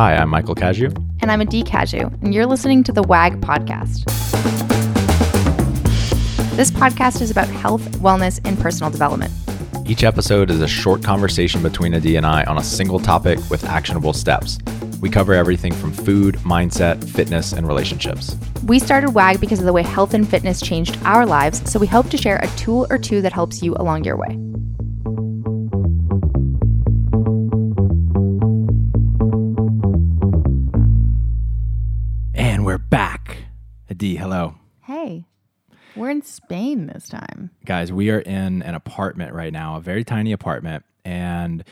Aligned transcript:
Hi, 0.00 0.16
I'm 0.16 0.30
Michael 0.30 0.54
Cazayoux. 0.54 0.96
And 1.20 1.30
I'm 1.30 1.42
Adee 1.42 1.62
Cazayoux, 1.62 2.10
and 2.22 2.32
you're 2.32 2.46
listening 2.46 2.82
to 2.84 2.90
the 2.90 3.02
WAG 3.02 3.38
podcast. 3.42 4.06
This 6.56 6.70
podcast 6.70 7.20
is 7.20 7.30
about 7.30 7.48
health, 7.48 7.82
wellness, 7.98 8.40
and 8.46 8.58
personal 8.58 8.90
development. 8.90 9.30
Each 9.84 10.02
episode 10.02 10.50
is 10.50 10.62
a 10.62 10.66
short 10.66 11.04
conversation 11.04 11.62
between 11.62 11.92
Adee 11.92 12.16
and 12.16 12.24
I 12.24 12.44
on 12.44 12.56
a 12.56 12.64
single 12.64 12.98
topic 12.98 13.38
with 13.50 13.62
actionable 13.64 14.14
steps. 14.14 14.56
We 15.02 15.10
cover 15.10 15.34
everything 15.34 15.74
from 15.74 15.92
food, 15.92 16.36
mindset, 16.36 17.06
fitness, 17.06 17.52
and 17.52 17.68
relationships. 17.68 18.38
We 18.64 18.78
started 18.78 19.10
WAG 19.10 19.38
because 19.38 19.58
of 19.58 19.66
the 19.66 19.72
way 19.74 19.82
health 19.82 20.14
and 20.14 20.26
fitness 20.26 20.62
changed 20.62 20.96
our 21.04 21.26
lives, 21.26 21.70
so 21.70 21.78
we 21.78 21.86
hope 21.86 22.08
to 22.08 22.16
share 22.16 22.36
a 22.36 22.48
tool 22.56 22.86
or 22.88 22.96
two 22.96 23.20
that 23.20 23.34
helps 23.34 23.62
you 23.62 23.74
along 23.74 24.04
your 24.04 24.16
way. 24.16 24.38
Adee, 33.90 34.14
hello. 34.16 34.54
Hey, 34.82 35.26
we're 35.96 36.10
in 36.10 36.22
Spain 36.22 36.86
this 36.86 37.08
time. 37.08 37.50
Guys, 37.64 37.92
we 37.92 38.10
are 38.10 38.20
in 38.20 38.62
an 38.62 38.76
apartment 38.76 39.34
right 39.34 39.52
now, 39.52 39.74
a 39.76 39.80
very 39.80 40.04
tiny 40.04 40.30
apartment, 40.30 40.84
and 41.04 41.64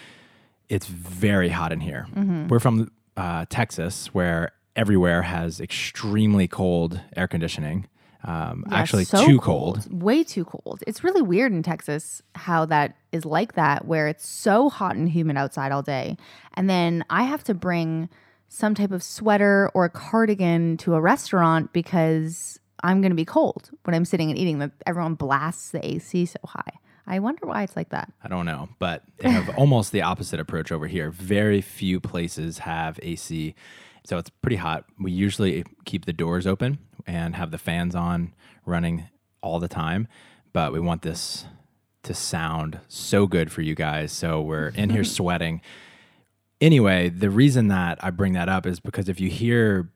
it's 0.69 0.87
very 0.87 1.49
hot 1.49 1.73
in 1.73 1.79
here. 1.81 2.09
We're 2.49 2.59
from 2.59 2.91
uh, 3.17 3.47
Texas, 3.49 4.09
where 4.09 4.51
everywhere 4.75 5.23
has 5.23 5.61
extremely 5.61 6.49
cold 6.49 7.01
air 7.17 7.29
conditioning. 7.29 7.87
Um, 8.25 8.65
Yeah, 8.69 8.79
actually, 8.79 9.05
so 9.05 9.25
too 9.25 9.39
cold. 9.39 9.87
Way 10.03 10.25
too 10.25 10.45
cold. 10.45 10.83
It's 10.89 11.05
really 11.05 11.23
weird 11.23 11.53
in 11.53 11.63
Texas 11.63 12.21
how 12.35 12.65
that 12.67 12.97
is 13.13 13.25
like 13.25 13.53
that, 13.53 13.85
where 13.87 14.09
it's 14.09 14.27
so 14.27 14.69
hot 14.69 14.97
and 14.97 15.09
humid 15.09 15.37
outside 15.37 15.71
all 15.71 15.83
day. 15.83 16.17
And 16.55 16.69
then 16.69 17.05
I 17.09 17.23
have 17.23 17.45
to 17.45 17.55
bring 17.55 18.09
some 18.49 18.75
type 18.75 18.91
of 18.91 19.03
sweater 19.03 19.71
or 19.75 19.85
a 19.85 19.91
cardigan 19.91 20.77
to 20.79 20.95
a 20.95 21.01
restaurant 21.01 21.73
because 21.73 22.59
I'm 22.83 23.01
going 23.01 23.11
to 23.11 23.17
be 23.17 23.25
cold 23.25 23.71
when 23.85 23.95
I'm 23.95 24.05
sitting 24.05 24.31
and 24.31 24.39
eating. 24.39 24.71
Everyone 24.87 25.15
blasts 25.15 25.71
the 25.71 25.85
AC 25.87 26.27
so 26.27 26.39
high. 26.45 26.79
I 27.07 27.19
wonder 27.21 27.47
why 27.47 27.63
it's 27.63 27.75
like 27.75 27.89
that. 27.89 28.13
I 28.23 28.29
don't 28.29 28.45
know, 28.45 28.69
but 28.79 29.03
they 29.19 29.31
have 29.31 29.49
almost 29.57 29.93
the 29.93 30.03
opposite 30.03 30.39
approach 30.41 30.71
over 30.71 30.87
here. 30.87 31.11
Very 31.11 31.63
few 31.63 32.01
places 32.01 32.59
have 32.59 33.01
AC, 33.03 33.55
so 34.05 34.19
it's 34.19 34.31
pretty 34.31 34.57
hot. 34.57 34.85
We 35.01 35.11
usually 35.11 35.65
keep 35.87 36.05
the 36.05 36.13
doors 36.13 36.47
open 36.47 36.79
and 37.07 37.35
have 37.35 37.51
the 37.51 37.59
fans 37.59 37.95
on 37.95 38.35
running 38.67 39.09
all 39.43 39.59
the 39.59 39.69
time, 39.69 40.07
but 40.53 40.73
we 40.73 40.81
want 40.81 41.01
this 41.01 41.47
to 42.03 42.13
sound 42.13 42.81
so 42.89 43.27
good 43.27 43.51
for 43.51 43.63
you 43.63 43.75
guys. 43.75 44.13
So 44.13 44.43
we're 44.43 44.69
in 44.69 44.91
here 44.91 45.05
sweating. 45.05 45.63
Anyway, 46.61 47.09
the 47.09 47.31
reason 47.31 47.69
that 47.69 47.99
I 48.03 48.11
bring 48.11 48.33
that 48.33 48.49
up 48.49 48.67
is 48.67 48.81
because 48.81 49.09
if 49.09 49.21
you 49.21 49.29
hear 49.31 49.91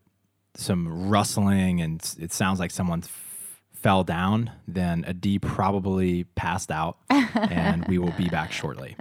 some 0.55 1.08
rustling 1.08 1.80
and 1.80 2.00
it 2.18 2.32
sounds 2.32 2.60
like 2.60 2.70
someone 2.70 3.00
f- 3.00 3.62
fell 3.72 4.05
down, 4.05 4.50
then 4.68 5.05
Adee 5.06 5.38
probably 5.38 6.24
passed 6.24 6.70
out, 6.70 6.98
and 7.10 7.86
we 7.88 7.98
will 7.98 8.12
be 8.12 8.28
back 8.28 8.52
shortly. 8.52 8.96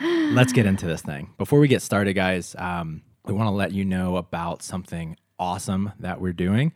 Let's 0.00 0.52
get 0.52 0.66
into 0.66 0.86
this 0.86 1.00
thing. 1.00 1.30
Before 1.38 1.58
we 1.58 1.68
get 1.68 1.80
started, 1.80 2.14
guys, 2.14 2.54
um, 2.58 3.02
we 3.24 3.32
want 3.32 3.46
to 3.46 3.52
let 3.52 3.72
you 3.72 3.84
know 3.84 4.16
about 4.16 4.62
something 4.62 5.16
awesome 5.38 5.92
that 6.00 6.20
we're 6.20 6.32
doing. 6.32 6.72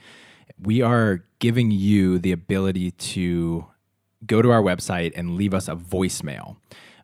We 0.60 0.80
are 0.80 1.24
giving 1.38 1.70
you 1.70 2.18
the 2.18 2.32
ability 2.32 2.92
to 2.92 3.66
go 4.26 4.40
to 4.42 4.50
our 4.50 4.62
website 4.62 5.12
and 5.14 5.36
leave 5.36 5.54
us 5.54 5.68
a 5.68 5.76
voicemail. 5.76 6.56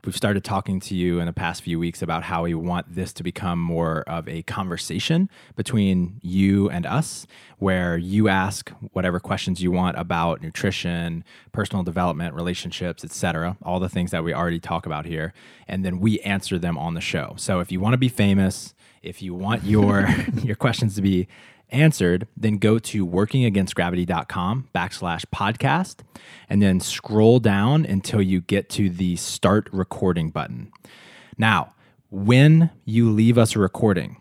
We've 0.04 0.14
started 0.14 0.44
talking 0.44 0.80
to 0.80 0.94
you 0.94 1.18
in 1.18 1.24
the 1.24 1.32
past 1.32 1.62
few 1.62 1.78
weeks 1.78 2.02
about 2.02 2.24
how 2.24 2.42
we 2.42 2.52
want 2.52 2.94
this 2.94 3.10
to 3.14 3.22
become 3.22 3.58
more 3.58 4.02
of 4.02 4.28
a 4.28 4.42
conversation 4.42 5.30
between 5.56 6.20
you 6.20 6.68
and 6.68 6.84
us, 6.84 7.26
where 7.58 7.96
you 7.96 8.28
ask 8.28 8.70
whatever 8.92 9.18
questions 9.18 9.62
you 9.62 9.70
want 9.70 9.98
about 9.98 10.42
nutrition, 10.42 11.24
personal 11.52 11.82
development, 11.82 12.34
relationships, 12.34 13.02
etc., 13.02 13.56
all 13.62 13.80
the 13.80 13.88
things 13.88 14.10
that 14.10 14.22
we 14.22 14.34
already 14.34 14.60
talk 14.60 14.84
about 14.84 15.06
here, 15.06 15.32
and 15.66 15.86
then 15.86 16.00
we 16.00 16.20
answer 16.20 16.58
them 16.58 16.76
on 16.76 16.92
the 16.92 17.00
show. 17.00 17.32
So 17.38 17.60
if 17.60 17.72
you 17.72 17.80
want 17.80 17.94
to 17.94 17.98
be 17.98 18.10
famous, 18.10 18.74
if 19.02 19.22
you 19.22 19.32
want 19.32 19.64
your 19.64 20.06
your 20.42 20.56
questions 20.56 20.96
to 20.96 21.02
be 21.02 21.28
answered, 21.74 22.26
then 22.36 22.58
go 22.58 22.78
to 22.78 23.06
workingagainstgravity.com 23.06 24.68
backslash 24.74 25.24
podcast 25.34 25.96
and 26.48 26.62
then 26.62 26.80
scroll 26.80 27.40
down 27.40 27.84
until 27.84 28.22
you 28.22 28.40
get 28.40 28.68
to 28.70 28.88
the 28.88 29.16
start 29.16 29.68
recording 29.72 30.30
button. 30.30 30.72
Now, 31.36 31.74
when 32.10 32.70
you 32.84 33.10
leave 33.10 33.36
us 33.36 33.56
a 33.56 33.58
recording, 33.58 34.16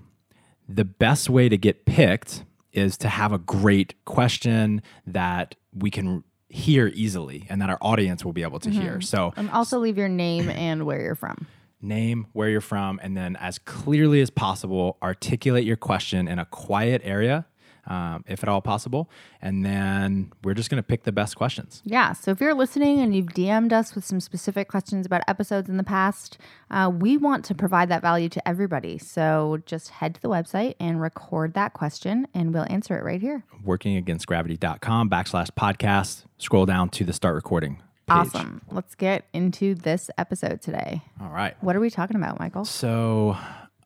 the 0.67 0.85
best 0.85 1.29
way 1.29 1.47
to 1.49 1.57
get 1.57 1.85
picked 1.85 2.43
is 2.71 2.97
to 2.97 3.07
have 3.07 3.31
a 3.31 3.37
great 3.37 3.93
question 4.05 4.81
that 5.05 5.55
we 5.73 5.91
can 5.91 6.23
hear 6.49 6.87
easily 6.93 7.45
and 7.49 7.61
that 7.61 7.69
our 7.69 7.77
audience 7.81 8.25
will 8.25 8.33
be 8.33 8.43
able 8.43 8.59
to 8.59 8.69
hear. 8.69 8.93
Mm-hmm. 8.93 9.01
So, 9.01 9.33
And 9.35 9.49
also 9.51 9.79
leave 9.79 9.97
your 9.97 10.09
name 10.09 10.49
and 10.49 10.85
where 10.85 11.01
you're 11.01 11.15
from. 11.15 11.47
Name, 11.83 12.27
where 12.33 12.49
you're 12.49 12.61
from, 12.61 12.99
and 13.03 13.15
then 13.15 13.35
as 13.37 13.59
clearly 13.59 14.21
as 14.21 14.29
possible, 14.29 14.97
articulate 15.01 15.65
your 15.65 15.77
question 15.77 16.27
in 16.27 16.39
a 16.39 16.45
quiet 16.45 17.01
area, 17.03 17.45
um, 17.85 18.23
if 18.27 18.43
at 18.43 18.49
all 18.49 18.61
possible. 18.61 19.09
And 19.41 19.65
then 19.65 20.31
we're 20.43 20.53
just 20.53 20.69
going 20.69 20.81
to 20.81 20.87
pick 20.87 21.03
the 21.03 21.11
best 21.11 21.35
questions. 21.35 21.81
Yeah. 21.85 22.13
So 22.13 22.31
if 22.31 22.39
you're 22.39 22.53
listening 22.53 22.99
and 22.99 23.15
you've 23.15 23.27
DM'd 23.27 23.73
us 23.73 23.93
with 23.95 24.05
some 24.05 24.19
specific 24.19 24.67
questions 24.67 25.05
about 25.05 25.21
episodes 25.27 25.69
in 25.69 25.77
the 25.77 25.83
past, 25.83 26.37
uh, 26.71 26.91
we 26.93 27.17
want 27.17 27.43
to 27.45 27.55
provide 27.55 27.89
that 27.89 28.01
value 28.01 28.29
to 28.29 28.47
everybody. 28.47 28.97
So 28.97 29.59
just 29.65 29.89
head 29.89 30.15
to 30.15 30.21
the 30.21 30.29
website 30.29 30.75
and 30.79 31.01
record 31.01 31.53
that 31.55 31.73
question, 31.73 32.27
and 32.33 32.53
we'll 32.53 32.67
answer 32.69 32.97
it 32.97 33.03
right 33.03 33.21
here. 33.21 33.43
Workingagainstgravity.com 33.65 35.09
backslash 35.09 35.49
podcast. 35.51 36.23
Scroll 36.37 36.65
down 36.65 36.89
to 36.89 37.03
the 37.03 37.13
start 37.13 37.35
recording 37.35 37.81
page. 38.07 38.15
Awesome. 38.15 38.61
Let's 38.71 38.95
get 38.95 39.25
into 39.33 39.75
this 39.75 40.09
episode 40.17 40.61
today. 40.61 41.01
All 41.21 41.29
right. 41.29 41.55
What 41.61 41.75
are 41.75 41.79
we 41.79 41.89
talking 41.89 42.15
about, 42.15 42.39
Michael? 42.39 42.65
So, 42.65 43.37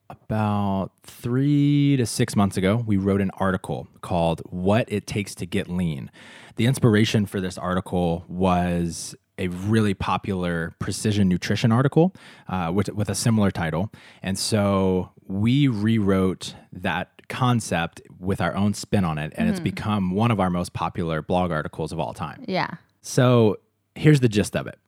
about 0.10 0.92
three 1.04 1.98
to 1.98 2.06
six 2.06 2.36
months 2.36 2.58
ago, 2.58 2.84
we 2.86 2.98
wrote 2.98 3.22
an 3.22 3.32
article 3.40 3.88
called 4.02 4.42
What 4.46 4.92
It 4.92 5.06
Takes 5.06 5.36
to 5.36 5.46
Get 5.46 5.70
Lean. 5.70 6.10
The 6.56 6.66
inspiration 6.66 7.26
for 7.26 7.42
this 7.42 7.58
article 7.58 8.26
was 8.28 9.16
a 9.38 9.50
really 9.50 9.94
popular 9.94 10.74
precision 10.80 11.30
nutrition 11.30 11.72
article 11.72 12.14
uh, 12.48 12.72
with, 12.74 12.90
with 12.90 13.10
a 13.10 13.16
similar 13.16 13.52
title. 13.52 13.92
And 14.24 14.38
so 14.40 15.12
we 15.28 15.68
rewrote 15.68 16.56
that 16.72 17.28
concept 17.30 18.02
with 18.20 18.42
our 18.42 18.56
own 18.56 18.74
spin 18.74 19.04
on 19.04 19.18
it, 19.18 19.34
and 19.36 19.50
it's 19.50 19.60
become 19.60 20.12
one 20.12 20.32
of 20.32 20.40
our 20.40 20.50
most 20.50 20.74
popular 20.74 21.22
blog 21.22 21.52
articles 21.52 21.92
of 21.92 22.00
all 22.00 22.14
time. 22.14 22.44
Yeah. 22.48 22.70
So 23.02 23.58
here's 23.98 24.20
the 24.20 24.30
gist 24.30 24.56
of 24.56 24.68
it. 24.68 24.80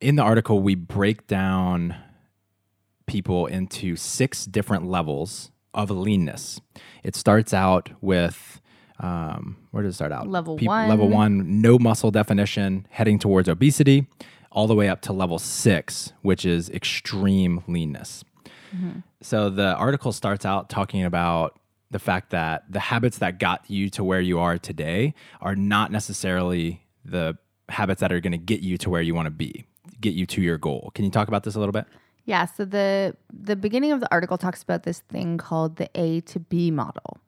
In 0.00 0.16
the 0.16 0.22
article, 0.22 0.60
we 0.60 0.74
break 0.74 1.26
down 1.26 1.94
people 3.06 3.46
into 3.46 3.96
six 3.96 4.46
different 4.46 4.86
levels 4.86 5.50
of 5.74 5.90
leanness. 5.90 6.60
It 7.02 7.14
starts 7.14 7.52
out 7.52 7.90
with 8.00 8.60
um, 9.00 9.56
where 9.70 9.82
does 9.82 9.94
it 9.94 9.96
start 9.96 10.12
out? 10.12 10.28
Level 10.28 10.56
Peop- 10.56 10.68
one. 10.68 10.88
Level 10.88 11.08
one, 11.08 11.60
no 11.60 11.78
muscle 11.78 12.10
definition, 12.10 12.86
heading 12.90 13.18
towards 13.18 13.48
obesity, 13.48 14.06
all 14.52 14.66
the 14.66 14.74
way 14.74 14.88
up 14.88 15.00
to 15.02 15.12
level 15.12 15.38
six, 15.38 16.12
which 16.22 16.44
is 16.44 16.68
extreme 16.70 17.62
leanness. 17.66 18.24
So 19.20 19.50
the 19.50 19.74
article 19.74 20.12
starts 20.12 20.46
out 20.46 20.68
talking 20.68 21.04
about 21.04 21.58
the 21.90 21.98
fact 21.98 22.30
that 22.30 22.70
the 22.70 22.78
habits 22.78 23.18
that 23.18 23.40
got 23.40 23.68
you 23.68 23.90
to 23.90 24.04
where 24.04 24.20
you 24.20 24.38
are 24.38 24.58
today 24.58 25.12
are 25.40 25.56
not 25.56 25.90
necessarily 25.90 26.86
the 27.04 27.36
habits 27.70 28.00
that 28.00 28.12
are 28.12 28.20
going 28.20 28.32
to 28.32 28.38
get 28.38 28.60
you 28.60 28.76
to 28.78 28.90
where 28.90 29.02
you 29.02 29.14
want 29.14 29.26
to 29.26 29.30
be, 29.30 29.64
get 30.00 30.14
you 30.14 30.26
to 30.26 30.42
your 30.42 30.58
goal. 30.58 30.90
Can 30.94 31.04
you 31.04 31.10
talk 31.10 31.28
about 31.28 31.44
this 31.44 31.54
a 31.54 31.58
little 31.58 31.72
bit? 31.72 31.86
Yeah, 32.24 32.44
so 32.46 32.64
the 32.64 33.16
the 33.32 33.56
beginning 33.56 33.92
of 33.92 34.00
the 34.00 34.10
article 34.10 34.38
talks 34.38 34.62
about 34.62 34.84
this 34.84 35.00
thing 35.00 35.38
called 35.38 35.76
the 35.76 35.88
A 35.94 36.20
to 36.22 36.38
B 36.38 36.70
model. 36.70 37.18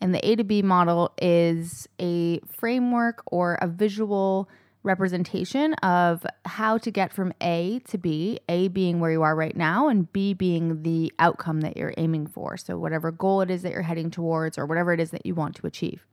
And 0.00 0.12
the 0.12 0.28
A 0.28 0.34
to 0.36 0.44
B 0.44 0.62
model 0.62 1.12
is 1.22 1.88
a 2.00 2.40
framework 2.40 3.22
or 3.26 3.54
a 3.62 3.68
visual 3.68 4.48
representation 4.82 5.74
of 5.74 6.26
how 6.44 6.76
to 6.78 6.90
get 6.90 7.12
from 7.12 7.32
A 7.40 7.80
to 7.86 7.98
B, 7.98 8.40
A 8.48 8.68
being 8.68 8.98
where 8.98 9.12
you 9.12 9.22
are 9.22 9.36
right 9.36 9.56
now 9.56 9.88
and 9.88 10.12
B 10.12 10.34
being 10.34 10.82
the 10.82 11.12
outcome 11.18 11.60
that 11.60 11.76
you're 11.76 11.94
aiming 11.96 12.26
for. 12.26 12.56
So 12.56 12.76
whatever 12.76 13.12
goal 13.12 13.42
it 13.42 13.50
is 13.50 13.62
that 13.62 13.72
you're 13.72 13.82
heading 13.82 14.10
towards 14.10 14.58
or 14.58 14.66
whatever 14.66 14.92
it 14.92 14.98
is 14.98 15.12
that 15.12 15.24
you 15.24 15.36
want 15.36 15.54
to 15.56 15.66
achieve. 15.66 16.04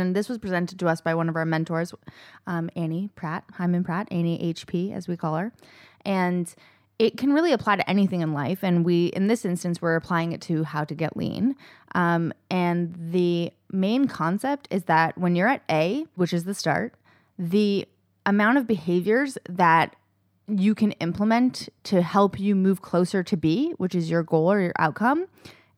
And 0.00 0.14
this 0.14 0.28
was 0.28 0.38
presented 0.38 0.78
to 0.78 0.88
us 0.88 1.00
by 1.00 1.14
one 1.14 1.28
of 1.28 1.36
our 1.36 1.44
mentors, 1.44 1.94
um, 2.46 2.70
Annie 2.76 3.10
Pratt, 3.14 3.44
Hyman 3.54 3.84
Pratt, 3.84 4.08
Annie 4.10 4.52
HP, 4.52 4.92
as 4.92 5.08
we 5.08 5.16
call 5.16 5.36
her. 5.36 5.52
And 6.04 6.52
it 6.98 7.16
can 7.16 7.32
really 7.32 7.52
apply 7.52 7.76
to 7.76 7.90
anything 7.90 8.20
in 8.20 8.32
life. 8.32 8.62
And 8.62 8.84
we, 8.84 9.06
in 9.06 9.26
this 9.26 9.44
instance, 9.44 9.82
we're 9.82 9.96
applying 9.96 10.32
it 10.32 10.40
to 10.42 10.64
how 10.64 10.84
to 10.84 10.94
get 10.94 11.16
lean. 11.16 11.56
Um, 11.94 12.32
and 12.50 12.94
the 13.12 13.52
main 13.70 14.06
concept 14.06 14.68
is 14.70 14.84
that 14.84 15.18
when 15.18 15.34
you're 15.34 15.48
at 15.48 15.62
A, 15.70 16.06
which 16.14 16.32
is 16.32 16.44
the 16.44 16.54
start, 16.54 16.94
the 17.38 17.86
amount 18.26 18.58
of 18.58 18.66
behaviors 18.66 19.36
that 19.48 19.96
you 20.46 20.74
can 20.74 20.92
implement 20.92 21.68
to 21.84 22.02
help 22.02 22.38
you 22.38 22.54
move 22.54 22.82
closer 22.82 23.22
to 23.22 23.36
B, 23.36 23.72
which 23.78 23.94
is 23.94 24.10
your 24.10 24.22
goal 24.22 24.52
or 24.52 24.60
your 24.60 24.74
outcome, 24.78 25.26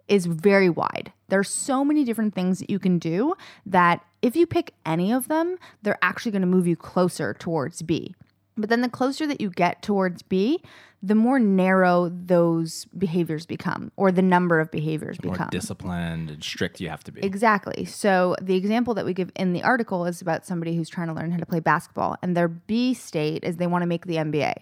is 0.08 0.26
very 0.26 0.68
wide. 0.68 1.12
There's 1.28 1.48
so 1.48 1.84
many 1.84 2.04
different 2.04 2.34
things 2.34 2.58
that 2.60 2.70
you 2.70 2.78
can 2.78 2.98
do 2.98 3.34
that 3.64 4.04
if 4.22 4.36
you 4.36 4.46
pick 4.46 4.74
any 4.84 5.12
of 5.12 5.28
them, 5.28 5.56
they're 5.82 5.98
actually 6.02 6.32
going 6.32 6.42
to 6.42 6.48
move 6.48 6.66
you 6.66 6.76
closer 6.76 7.34
towards 7.34 7.82
B. 7.82 8.14
But 8.56 8.70
then 8.70 8.80
the 8.80 8.88
closer 8.88 9.26
that 9.26 9.40
you 9.40 9.50
get 9.50 9.82
towards 9.82 10.22
B, 10.22 10.62
the 11.02 11.14
more 11.14 11.38
narrow 11.38 12.08
those 12.08 12.86
behaviors 12.86 13.44
become, 13.44 13.92
or 13.96 14.10
the 14.10 14.22
number 14.22 14.60
of 14.60 14.70
behaviors 14.70 15.22
More 15.22 15.34
become. 15.34 15.48
disciplined 15.50 16.30
and 16.30 16.42
strict 16.42 16.80
you 16.80 16.88
have 16.88 17.04
to 17.04 17.12
be. 17.12 17.20
Exactly. 17.22 17.84
So 17.84 18.34
the 18.40 18.54
example 18.54 18.94
that 18.94 19.04
we 19.04 19.12
give 19.12 19.30
in 19.36 19.52
the 19.52 19.62
article 19.62 20.06
is 20.06 20.22
about 20.22 20.46
somebody 20.46 20.74
who's 20.74 20.88
trying 20.88 21.08
to 21.08 21.12
learn 21.12 21.30
how 21.30 21.36
to 21.36 21.46
play 21.46 21.60
basketball, 21.60 22.16
and 22.22 22.36
their 22.36 22.48
B 22.48 22.94
state 22.94 23.44
is 23.44 23.56
they 23.56 23.66
want 23.66 23.82
to 23.82 23.86
make 23.86 24.06
the 24.06 24.16
NBA. 24.16 24.54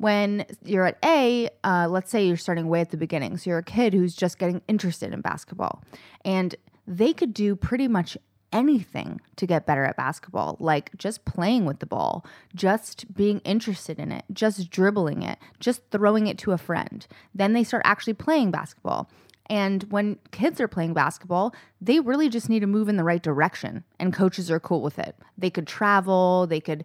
When 0.00 0.46
you're 0.64 0.86
at 0.86 0.96
A, 1.04 1.50
uh, 1.62 1.86
let's 1.90 2.10
say 2.10 2.26
you're 2.26 2.38
starting 2.38 2.68
way 2.68 2.80
at 2.80 2.90
the 2.90 2.96
beginning, 2.96 3.36
so 3.36 3.50
you're 3.50 3.58
a 3.58 3.62
kid 3.62 3.92
who's 3.92 4.16
just 4.16 4.38
getting 4.38 4.62
interested 4.66 5.12
in 5.12 5.20
basketball, 5.20 5.84
and 6.24 6.54
they 6.86 7.12
could 7.12 7.34
do 7.34 7.54
pretty 7.54 7.86
much 7.86 8.16
anything 8.50 9.20
to 9.36 9.46
get 9.46 9.66
better 9.66 9.84
at 9.84 9.98
basketball, 9.98 10.56
like 10.58 10.96
just 10.96 11.26
playing 11.26 11.66
with 11.66 11.80
the 11.80 11.86
ball, 11.86 12.24
just 12.54 13.12
being 13.14 13.40
interested 13.40 13.98
in 13.98 14.10
it, 14.10 14.24
just 14.32 14.70
dribbling 14.70 15.22
it, 15.22 15.38
just 15.58 15.82
throwing 15.90 16.26
it 16.26 16.38
to 16.38 16.52
a 16.52 16.58
friend. 16.58 17.06
Then 17.34 17.52
they 17.52 17.62
start 17.62 17.82
actually 17.84 18.14
playing 18.14 18.50
basketball. 18.50 19.10
And 19.50 19.82
when 19.90 20.16
kids 20.30 20.60
are 20.60 20.68
playing 20.68 20.94
basketball, 20.94 21.52
they 21.80 21.98
really 21.98 22.28
just 22.28 22.48
need 22.48 22.60
to 22.60 22.68
move 22.68 22.88
in 22.88 22.96
the 22.96 23.04
right 23.04 23.22
direction, 23.22 23.84
and 23.98 24.14
coaches 24.14 24.50
are 24.50 24.60
cool 24.60 24.80
with 24.80 24.98
it. 24.98 25.14
They 25.36 25.50
could 25.50 25.66
travel, 25.66 26.46
they 26.46 26.60
could 26.60 26.84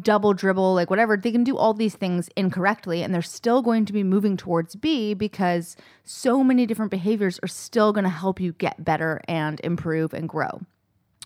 double 0.00 0.32
dribble, 0.32 0.74
like 0.74 0.90
whatever. 0.90 1.16
They 1.16 1.32
can 1.32 1.44
do 1.44 1.56
all 1.56 1.74
these 1.74 1.96
things 1.96 2.28
incorrectly, 2.36 3.02
and 3.02 3.12
they're 3.12 3.22
still 3.22 3.62
going 3.62 3.84
to 3.86 3.92
be 3.92 4.02
moving 4.02 4.36
towards 4.36 4.74
B 4.76 5.14
because 5.14 5.76
so 6.04 6.42
many 6.42 6.66
different 6.66 6.90
behaviors 6.90 7.38
are 7.42 7.48
still 7.48 7.92
going 7.92 8.04
to 8.04 8.10
help 8.10 8.40
you 8.40 8.52
get 8.52 8.84
better 8.84 9.20
and 9.28 9.60
improve 9.60 10.14
and 10.14 10.28
grow. 10.28 10.60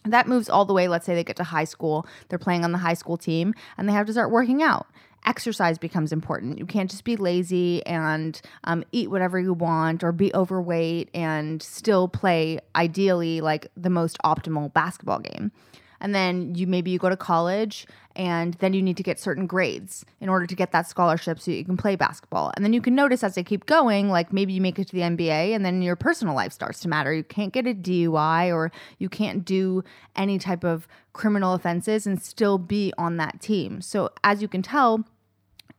That 0.05 0.27
moves 0.27 0.49
all 0.49 0.65
the 0.65 0.75
way. 0.75 0.89
Let's 0.89 1.07
say 1.07 1.15
they 1.15 1.25
get 1.25 1.37
to 1.37 1.45
high 1.45 1.65
school, 1.65 2.07
they're 2.29 2.39
playing 2.39 2.65
on 2.65 2.73
the 2.73 2.79
high 2.79 2.95
school 2.95 3.17
team, 3.17 3.55
and 3.77 3.89
they 3.89 3.93
have 3.93 4.07
to 4.07 4.13
start 4.13 4.31
working 4.31 4.63
out. 4.63 4.87
Exercise 5.27 5.79
becomes 5.79 6.13
important. 6.13 6.59
You 6.59 6.67
can't 6.67 6.91
just 6.91 7.05
be 7.05 7.17
lazy 7.17 7.85
and 7.85 8.41
um, 8.65 8.85
eat 8.93 9.11
whatever 9.11 9.39
you 9.39 9.53
want 9.53 10.05
or 10.05 10.13
be 10.13 10.33
overweight 10.33 11.11
and 11.13 11.61
still 11.61 12.09
play, 12.09 12.61
ideally, 12.77 13.41
like 13.41 13.67
the 13.77 13.91
most 13.91 14.17
optimal 14.25 14.73
basketball 14.73 15.19
game 15.19 15.53
and 16.01 16.15
then 16.15 16.55
you 16.55 16.67
maybe 16.67 16.91
you 16.91 16.99
go 16.99 17.09
to 17.09 17.17
college 17.17 17.87
and 18.17 18.55
then 18.55 18.73
you 18.73 18.83
need 18.83 18.97
to 18.97 19.03
get 19.03 19.21
certain 19.21 19.47
grades 19.47 20.05
in 20.21 20.29
order 20.29 20.47
to 20.47 20.57
get 20.57 20.73
that 20.73 20.89
scholarship 20.89 21.39
so 21.39 21.53
you 21.53 21.65
can 21.65 21.77
play 21.77 21.95
basketball. 21.95 22.53
And 22.57 22.65
then 22.65 22.73
you 22.73 22.81
can 22.81 22.95
notice 22.95 23.23
as 23.23 23.37
they 23.37 23.45
keep 23.45 23.67
going 23.67 24.09
like 24.09 24.33
maybe 24.33 24.53
you 24.53 24.61
make 24.61 24.79
it 24.79 24.89
to 24.89 24.93
the 24.93 25.03
nba 25.03 25.55
and 25.55 25.65
then 25.65 25.83
your 25.83 25.97
personal 25.97 26.35
life 26.35 26.53
starts 26.53 26.81
to 26.81 26.89
matter. 26.89 27.13
You 27.13 27.25
can't 27.25 27.53
get 27.53 27.67
a 27.67 27.75
dui 27.75 28.53
or 28.53 28.73
you 28.99 29.09
can't 29.09 29.45
do 29.45 29.85
any 30.17 30.39
type 30.39 30.65
of 30.65 30.89
criminal 31.13 31.55
offenses 31.55 32.07
and 32.07 32.21
still 32.21 32.59
be 32.59 32.93
on 32.99 33.17
that 33.19 33.41
team. 33.41 33.81
So 33.81 34.11
as 34.25 34.43
you 34.43 34.49
can 34.49 34.63
tell 34.63 35.05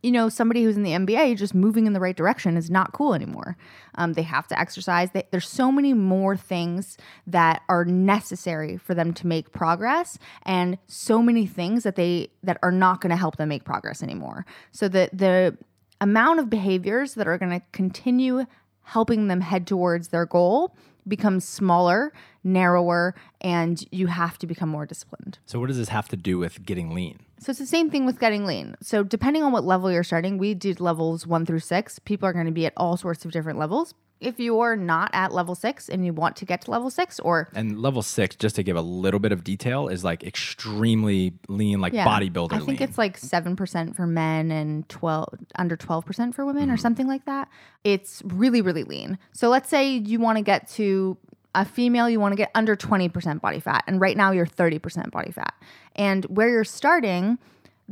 you 0.02 0.10
know, 0.10 0.28
somebody 0.28 0.64
who's 0.64 0.76
in 0.76 0.82
the 0.82 0.92
NBA 0.92 1.36
just 1.36 1.54
moving 1.54 1.86
in 1.86 1.92
the 1.92 2.00
right 2.00 2.16
direction 2.16 2.56
is 2.56 2.70
not 2.70 2.92
cool 2.92 3.14
anymore. 3.14 3.56
Um, 3.96 4.14
they 4.14 4.22
have 4.22 4.46
to 4.48 4.58
exercise. 4.58 5.10
They, 5.10 5.24
there's 5.30 5.48
so 5.48 5.70
many 5.70 5.92
more 5.92 6.36
things 6.36 6.96
that 7.26 7.62
are 7.68 7.84
necessary 7.84 8.76
for 8.76 8.94
them 8.94 9.12
to 9.14 9.26
make 9.26 9.52
progress, 9.52 10.18
and 10.42 10.78
so 10.86 11.22
many 11.22 11.46
things 11.46 11.82
that 11.82 11.96
they 11.96 12.30
that 12.42 12.58
are 12.62 12.72
not 12.72 13.00
going 13.00 13.10
to 13.10 13.16
help 13.16 13.36
them 13.36 13.48
make 13.48 13.64
progress 13.64 14.02
anymore. 14.02 14.46
So 14.72 14.88
the 14.88 15.10
the 15.12 15.56
amount 16.00 16.40
of 16.40 16.48
behaviors 16.48 17.14
that 17.14 17.28
are 17.28 17.36
going 17.36 17.52
to 17.52 17.64
continue 17.72 18.46
helping 18.82 19.28
them 19.28 19.40
head 19.40 19.66
towards 19.66 20.08
their 20.08 20.26
goal 20.26 20.74
becomes 21.06 21.46
smaller, 21.46 22.12
narrower, 22.42 23.14
and 23.40 23.84
you 23.90 24.06
have 24.06 24.38
to 24.38 24.46
become 24.46 24.68
more 24.68 24.86
disciplined. 24.86 25.38
so, 25.46 25.58
what 25.60 25.68
does 25.68 25.76
this 25.76 25.88
have 25.88 26.08
to 26.08 26.16
do 26.16 26.38
with 26.38 26.64
getting 26.64 26.94
lean? 26.94 27.20
So 27.40 27.50
it's 27.50 27.58
the 27.58 27.66
same 27.66 27.90
thing 27.90 28.04
with 28.06 28.20
getting 28.20 28.44
lean. 28.44 28.76
So 28.82 29.02
depending 29.02 29.42
on 29.42 29.50
what 29.50 29.64
level 29.64 29.90
you're 29.90 30.04
starting, 30.04 30.36
we 30.38 30.52
did 30.54 30.78
levels 30.78 31.26
one 31.26 31.46
through 31.46 31.60
six. 31.60 31.98
People 31.98 32.28
are 32.28 32.32
going 32.34 32.46
to 32.46 32.52
be 32.52 32.66
at 32.66 32.74
all 32.76 32.96
sorts 32.98 33.24
of 33.24 33.32
different 33.32 33.58
levels. 33.58 33.94
If 34.20 34.38
you're 34.38 34.76
not 34.76 35.08
at 35.14 35.32
level 35.32 35.54
six 35.54 35.88
and 35.88 36.04
you 36.04 36.12
want 36.12 36.36
to 36.36 36.44
get 36.44 36.60
to 36.62 36.70
level 36.70 36.90
six, 36.90 37.18
or 37.20 37.48
And 37.54 37.80
level 37.80 38.02
six, 38.02 38.36
just 38.36 38.54
to 38.56 38.62
give 38.62 38.76
a 38.76 38.82
little 38.82 39.18
bit 39.18 39.32
of 39.32 39.42
detail, 39.42 39.88
is 39.88 40.04
like 40.04 40.22
extremely 40.22 41.32
lean, 41.48 41.80
like 41.80 41.94
yeah, 41.94 42.04
bodybuilder 42.06 42.52
I 42.52 42.58
think 42.58 42.80
lean. 42.80 42.82
it's 42.82 42.98
like 42.98 43.16
seven 43.16 43.56
percent 43.56 43.96
for 43.96 44.06
men 44.06 44.50
and 44.50 44.86
twelve 44.90 45.32
under 45.56 45.74
twelve 45.74 46.04
percent 46.04 46.34
for 46.34 46.44
women, 46.44 46.68
or 46.68 46.74
Mm-hmm. 46.74 46.80
something 46.82 47.06
like 47.06 47.24
that. 47.24 47.48
It's 47.82 48.20
really 48.26 48.60
really 48.60 48.84
lean. 48.84 49.18
So 49.32 49.48
let's 49.48 49.70
say 49.70 49.88
you 49.96 50.20
want 50.20 50.36
to 50.36 50.42
get 50.44 50.68
to 50.72 51.16
a 51.54 51.64
female, 51.64 52.08
you 52.08 52.20
want 52.20 52.32
to 52.32 52.36
get 52.36 52.50
under 52.54 52.76
twenty 52.76 53.08
percent 53.08 53.42
body 53.42 53.60
fat, 53.60 53.84
and 53.86 54.00
right 54.00 54.16
now 54.16 54.30
you're 54.30 54.46
thirty 54.46 54.78
percent 54.78 55.10
body 55.10 55.32
fat, 55.32 55.54
and 55.96 56.24
where 56.26 56.48
you're 56.48 56.64
starting. 56.64 57.38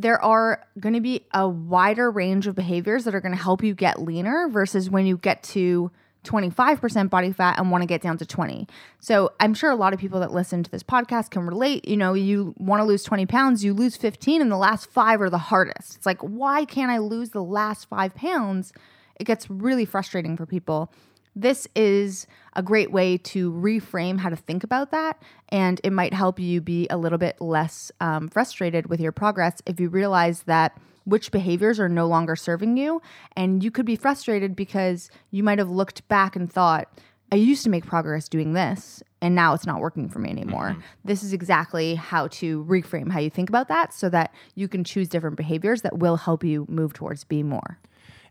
There 0.00 0.22
are 0.22 0.64
going 0.78 0.94
to 0.94 1.00
be 1.00 1.26
a 1.34 1.49
wider 1.49 2.08
range 2.08 2.46
of 2.46 2.55
behaviors 2.55 3.02
that 3.02 3.16
are 3.16 3.20
going 3.20 3.34
to 3.34 3.43
help 3.43 3.64
you 3.64 3.75
get 3.75 4.00
leaner 4.00 4.46
versus 4.49 4.88
when 4.88 5.06
you 5.06 5.16
get 5.16 5.43
to 5.43 5.90
25% 6.25 7.10
body 7.10 7.32
fat 7.32 7.58
and 7.58 7.70
want 7.70 7.82
to 7.82 7.87
get 7.87 8.02
down 8.02 8.19
to 8.19 8.26
20. 8.26 8.66
So 9.00 9.32
I'm 9.40 9.55
sure 9.55 9.70
a 9.70 9.76
lot 9.76 9.93
of 9.93 10.00
people 10.00 10.20
that 10.20 10.32
listen 10.32 10.62
to 10.62 10.70
this 10.70 10.82
podcast 10.82 11.31
can 11.31 11.46
relate. 11.46 11.87
You 11.87 11.96
know, 11.96 12.14
you 12.14 12.54
want 12.58 12.81
to 12.81 12.84
lose 12.84 13.02
20 13.02 13.26
pounds, 13.26 13.64
you 13.64 13.72
lose 13.72 13.96
15, 13.96 14.43
and 14.43 14.50
the 14.50 14.56
last 14.56 14.90
five 14.90 15.20
are 15.20 15.31
the 15.31 15.38
hardest. 15.38 15.96
It's 15.96 16.06
like, 16.06 16.20
why 16.20 16.64
can't 16.64 16.90
I 16.90 16.99
lose 16.99 17.31
the 17.31 17.43
last 17.43 17.88
five 17.88 18.14
pounds? 18.14 18.72
It 19.16 19.25
gets 19.25 19.49
really 19.50 19.84
frustrating 19.84 20.37
for 20.37 20.46
people. 20.46 20.93
This 21.40 21.69
is 21.76 22.26
a 22.55 22.64
great 22.64 22.90
way 22.90 23.17
to 23.17 23.52
reframe 23.52 24.19
how 24.19 24.29
to 24.29 24.35
think 24.35 24.64
about 24.64 24.90
that. 24.90 25.23
And 25.50 25.81
it 25.85 25.93
might 25.93 26.12
help 26.12 26.40
you 26.40 26.61
be 26.61 26.88
a 26.90 26.96
little 26.96 27.17
bit 27.17 27.40
less 27.40 27.93
um, 28.00 28.29
frustrated 28.29 28.88
with 28.88 29.00
your 29.00 29.12
progress 29.12 29.62
if 29.64 29.79
you 29.79 29.88
realize 29.88 30.43
that 30.43 30.76
which 31.05 31.31
behaviors 31.31 31.79
are 31.79 31.88
no 31.88 32.08
longer 32.08 32.35
serving 32.35 32.76
you. 32.76 33.00
And 33.37 33.62
you 33.62 33.70
could 33.70 33.87
be 33.87 33.94
frustrated 33.94 34.56
because 34.56 35.11
you 35.31 35.44
might 35.44 35.61
have 35.61 35.70
looked 35.70 36.06
back 36.08 36.35
and 36.35 36.52
thought, 36.52 36.88
I 37.31 37.37
used 37.37 37.62
to 37.62 37.70
make 37.70 37.87
progress 37.87 38.29
doing 38.29 38.55
this, 38.55 39.02
and 39.20 39.35
now 39.35 39.55
it's 39.55 39.67
not 39.67 39.81
working 39.81 40.08
for 40.08 40.19
me 40.19 40.31
anymore. 40.31 40.76
This 41.05 41.23
is 41.23 41.32
exactly 41.32 41.94
how 41.94 42.29
to 42.29 42.64
reframe 42.64 43.12
how 43.12 43.20
you 43.20 43.31
think 43.31 43.49
about 43.49 43.69
that 43.69 43.94
so 43.94 44.08
that 44.08 44.35
you 44.56 44.67
can 44.67 44.82
choose 44.82 45.08
different 45.08 45.37
behaviors 45.37 45.82
that 45.82 45.99
will 45.99 46.17
help 46.17 46.43
you 46.43 46.67
move 46.69 46.94
towards 46.94 47.25
be 47.25 47.43
more. 47.43 47.79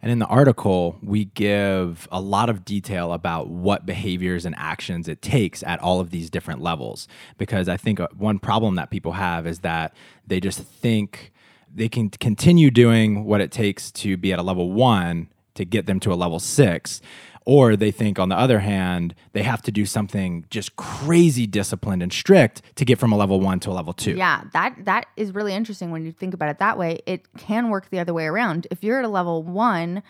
And 0.01 0.11
in 0.11 0.19
the 0.19 0.25
article, 0.27 0.97
we 1.01 1.25
give 1.25 2.07
a 2.11 2.21
lot 2.21 2.49
of 2.49 2.63
detail 2.63 3.13
about 3.13 3.49
what 3.49 3.85
behaviors 3.85 4.45
and 4.45 4.55
actions 4.57 5.07
it 5.07 5.21
takes 5.21 5.63
at 5.63 5.79
all 5.81 5.99
of 5.99 6.11
these 6.11 6.29
different 6.29 6.61
levels. 6.61 7.07
Because 7.37 7.67
I 7.67 7.77
think 7.77 7.99
uh, 7.99 8.07
one 8.15 8.39
problem 8.39 8.75
that 8.75 8.89
people 8.89 9.13
have 9.13 9.47
is 9.47 9.59
that 9.59 9.95
they 10.25 10.39
just 10.39 10.59
think 10.59 11.31
they 11.73 11.89
can 11.89 12.09
continue 12.09 12.71
doing 12.71 13.25
what 13.25 13.41
it 13.41 13.51
takes 13.51 13.91
to 13.91 14.17
be 14.17 14.31
at 14.31 14.39
a 14.39 14.43
level 14.43 14.71
one 14.71 15.29
to 15.55 15.65
get 15.65 15.85
them 15.85 15.99
to 16.01 16.13
a 16.13 16.15
level 16.15 16.39
six. 16.39 17.01
Or 17.47 17.77
they 17.77 17.91
think, 17.91 18.19
on 18.19 18.27
the 18.27 18.37
other 18.37 18.59
hand, 18.59 19.15
they 19.31 19.41
have 19.43 19.61
to 19.61 19.71
do 19.71 19.85
something 19.85 20.43
just 20.49 20.75
crazy 20.75 21.47
disciplined 21.47 22.03
and 22.03 22.11
strict 22.11 22.61
to 22.75 22.83
get 22.83 22.99
from 22.99 23.13
a 23.13 23.15
level 23.15 23.39
one 23.39 23.61
to 23.61 23.69
a 23.69 23.71
level 23.71 23.93
two. 23.93 24.15
Yeah, 24.15 24.43
that 24.51 24.75
that 24.83 25.05
is 25.15 25.33
really 25.33 25.53
interesting 25.53 25.89
when 25.89 26.03
you 26.03 26.11
think 26.11 26.33
about 26.33 26.49
it 26.49 26.59
that 26.59 26.77
way. 26.77 26.99
It 27.05 27.25
can 27.37 27.69
work 27.69 27.89
the 27.89 27.99
other 27.99 28.13
way 28.13 28.25
around. 28.25 28.67
If 28.69 28.83
you're 28.83 28.99
at 28.99 29.05
a 29.05 29.07
level 29.07 29.43
1 29.43 30.03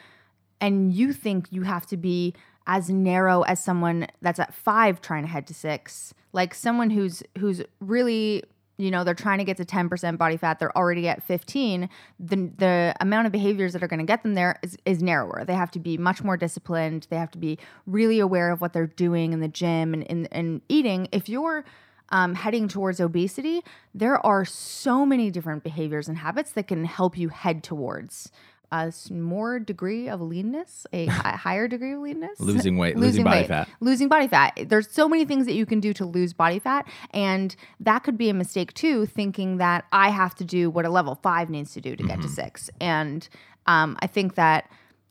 and 0.60 0.92
you 0.92 1.14
think 1.14 1.46
you 1.52 1.62
have 1.62 1.86
to 1.86 1.96
be 1.96 2.34
as 2.66 2.90
narrow 2.90 3.44
as 3.44 3.64
someone 3.64 4.08
that's 4.20 4.40
at 4.40 4.52
5 4.56 5.00
trying 5.00 5.22
to 5.22 5.30
head 5.30 5.46
to 5.46 5.54
6, 5.54 6.14
like 6.34 6.56
someone 6.56 6.90
who's 6.90 7.22
who's 7.38 7.62
really 7.80 8.44
you 8.78 8.92
know 8.92 9.04
they're 9.04 9.14
trying 9.14 9.40
to 9.40 9.44
get 9.44 9.58
to 9.58 9.66
10% 9.66 10.18
body 10.18 10.38
fat 10.38 10.60
they're 10.60 10.76
already 10.78 11.08
at 11.08 11.24
15 11.24 11.90
the 12.20 12.36
the 12.58 12.96
amount 13.00 13.26
of 13.26 13.32
behaviors 13.32 13.74
that 13.74 13.84
are 13.84 13.88
going 13.88 14.00
to 14.00 14.06
get 14.06 14.24
them 14.24 14.36
there 14.36 14.60
is, 14.64 14.78
is 14.86 15.04
narrower. 15.04 15.44
They 15.46 15.54
have 15.54 15.72
to 15.72 15.80
be 15.80 15.98
much 15.98 16.24
more 16.24 16.38
disciplined 16.38 17.08
they 17.10 17.18
have 17.18 17.32
to 17.32 17.38
be 17.38 17.58
really 17.86 18.20
aware 18.20 18.52
of 18.52 18.62
what 18.62 18.74
they're 18.74 18.88
doing 18.88 19.34
in 19.34 19.40
the 19.40 19.48
gym 19.48 19.94
and 19.94 20.10
and, 20.10 20.28
and 20.32 20.62
eating. 20.70 21.08
If 21.12 21.28
you're 21.30 21.66
um, 22.10 22.36
heading 22.36 22.70
towards 22.70 23.02
obesity 23.02 23.62
there 23.94 24.24
are 24.26 24.46
so 24.46 25.06
many 25.06 25.30
different 25.30 25.64
behaviors 25.64 26.08
and 26.08 26.18
habits 26.18 26.52
that 26.52 26.68
can 26.68 26.86
help 26.86 27.18
you 27.18 27.30
head 27.30 27.64
towards 27.64 28.32
a 28.72 28.92
more 29.10 29.60
degree 29.60 30.10
of 30.10 30.20
leanness 30.22 30.86
a 30.92 31.06
higher 31.46 31.68
degree 31.68 31.94
of 31.94 32.02
leanness 32.02 32.40
Losing 32.40 32.78
weight, 32.78 32.98
losing 32.98 33.24
body 33.24 33.48
fat. 33.48 33.70
losing 33.80 34.08
body 34.10 34.28
fat. 34.28 34.58
There's 34.68 34.90
so 34.92 35.08
many 35.08 35.24
things 35.26 35.46
that 35.46 35.54
you 35.54 35.66
can 35.66 35.80
do 35.80 35.94
to 35.94 36.06
lose 36.06 36.34
body 36.34 36.60
fat, 36.60 36.86
and 37.12 37.56
that 37.80 38.00
could 38.00 38.18
be 38.18 38.30
a 38.30 38.34
mistake 38.34 38.74
too. 38.74 39.06
Thinking 39.06 39.58
that 39.58 39.86
I 39.92 40.10
have 40.10 40.36
to 40.36 40.44
do 40.44 40.70
what 40.70 40.86
a 40.86 40.90
level 40.90 41.16
five 41.16 41.50
needs 41.50 41.74
to 41.74 41.82
do 41.82 41.96
to 41.96 42.04
Mm-hmm. 42.04 42.08
get 42.08 42.22
to 42.22 42.28
six, 42.30 42.70
and 42.82 43.28
um, 43.68 43.98
I 44.02 44.08
think 44.08 44.36
that 44.36 44.70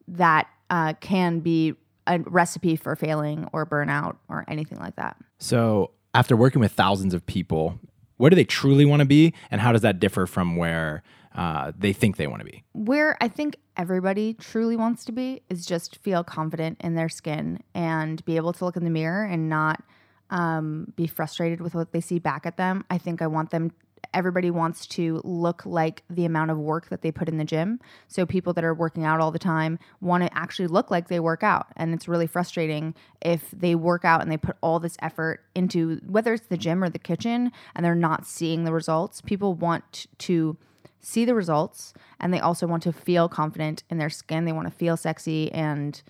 that 0.08 0.48
uh, 0.70 0.92
can 1.00 1.40
be 1.40 1.74
a 2.06 2.18
recipe 2.20 2.76
for 2.76 2.94
failing 2.94 3.48
or 3.52 3.66
burnout 3.66 4.16
or 4.28 4.44
anything 4.48 4.78
like 4.78 4.96
that. 4.96 5.16
So, 5.38 5.90
after 6.14 6.36
working 6.36 6.60
with 6.60 6.72
thousands 6.72 7.14
of 7.14 7.26
people, 7.26 7.80
where 8.16 8.30
do 8.30 8.36
they 8.36 8.44
truly 8.44 8.84
want 8.84 9.00
to 9.00 9.06
be, 9.06 9.34
and 9.50 9.60
how 9.60 9.72
does 9.72 9.82
that 9.82 9.98
differ 9.98 10.26
from 10.26 10.56
where 10.56 11.02
uh, 11.36 11.72
they 11.78 11.92
think 11.92 12.16
they 12.16 12.26
want 12.26 12.40
to 12.40 12.46
be. 12.46 12.64
Where 12.72 13.16
I 13.20 13.28
think 13.28 13.56
everybody 13.76 14.34
truly 14.34 14.76
wants 14.76 15.04
to 15.04 15.12
be 15.12 15.42
is 15.50 15.66
just 15.66 15.96
feel 15.98 16.24
confident 16.24 16.80
in 16.80 16.94
their 16.94 17.10
skin 17.10 17.62
and 17.74 18.24
be 18.24 18.36
able 18.36 18.52
to 18.54 18.64
look 18.64 18.76
in 18.76 18.84
the 18.84 18.90
mirror 18.90 19.24
and 19.24 19.48
not 19.48 19.82
um, 20.30 20.92
be 20.96 21.06
frustrated 21.06 21.60
with 21.60 21.74
what 21.74 21.92
they 21.92 22.00
see 22.00 22.18
back 22.18 22.46
at 22.46 22.56
them. 22.56 22.84
I 22.90 22.98
think 22.98 23.20
I 23.20 23.26
want 23.26 23.50
them. 23.50 23.72
Everybody 24.14 24.50
wants 24.50 24.86
to 24.86 25.20
look 25.24 25.66
like 25.66 26.02
the 26.08 26.24
amount 26.24 26.50
of 26.50 26.58
work 26.58 26.88
that 26.88 27.02
they 27.02 27.12
put 27.12 27.28
in 27.28 27.36
the 27.36 27.44
gym. 27.44 27.80
So 28.08 28.24
people 28.24 28.54
that 28.54 28.64
are 28.64 28.72
working 28.72 29.04
out 29.04 29.20
all 29.20 29.30
the 29.30 29.38
time 29.38 29.78
want 30.00 30.24
to 30.24 30.34
actually 30.36 30.68
look 30.68 30.90
like 30.90 31.08
they 31.08 31.20
work 31.20 31.42
out, 31.42 31.66
and 31.76 31.92
it's 31.92 32.08
really 32.08 32.26
frustrating 32.26 32.94
if 33.20 33.50
they 33.50 33.74
work 33.74 34.04
out 34.06 34.22
and 34.22 34.32
they 34.32 34.38
put 34.38 34.56
all 34.62 34.80
this 34.80 34.96
effort 35.02 35.44
into 35.54 36.00
whether 36.06 36.32
it's 36.32 36.46
the 36.46 36.56
gym 36.56 36.82
or 36.82 36.88
the 36.88 36.98
kitchen, 36.98 37.52
and 37.74 37.84
they're 37.84 37.94
not 37.94 38.26
seeing 38.26 38.64
the 38.64 38.72
results. 38.72 39.20
People 39.20 39.52
want 39.54 40.06
to 40.18 40.56
see 41.00 41.24
the 41.24 41.34
results 41.34 41.94
and 42.20 42.32
they 42.32 42.40
also 42.40 42.66
want 42.66 42.82
to 42.82 42.92
feel 42.92 43.28
confident 43.28 43.84
in 43.90 43.98
their 43.98 44.10
skin. 44.10 44.44
They 44.44 44.52
want 44.52 44.66
to 44.66 44.74
feel 44.74 44.96
sexy. 44.96 45.52
And 45.52 46.00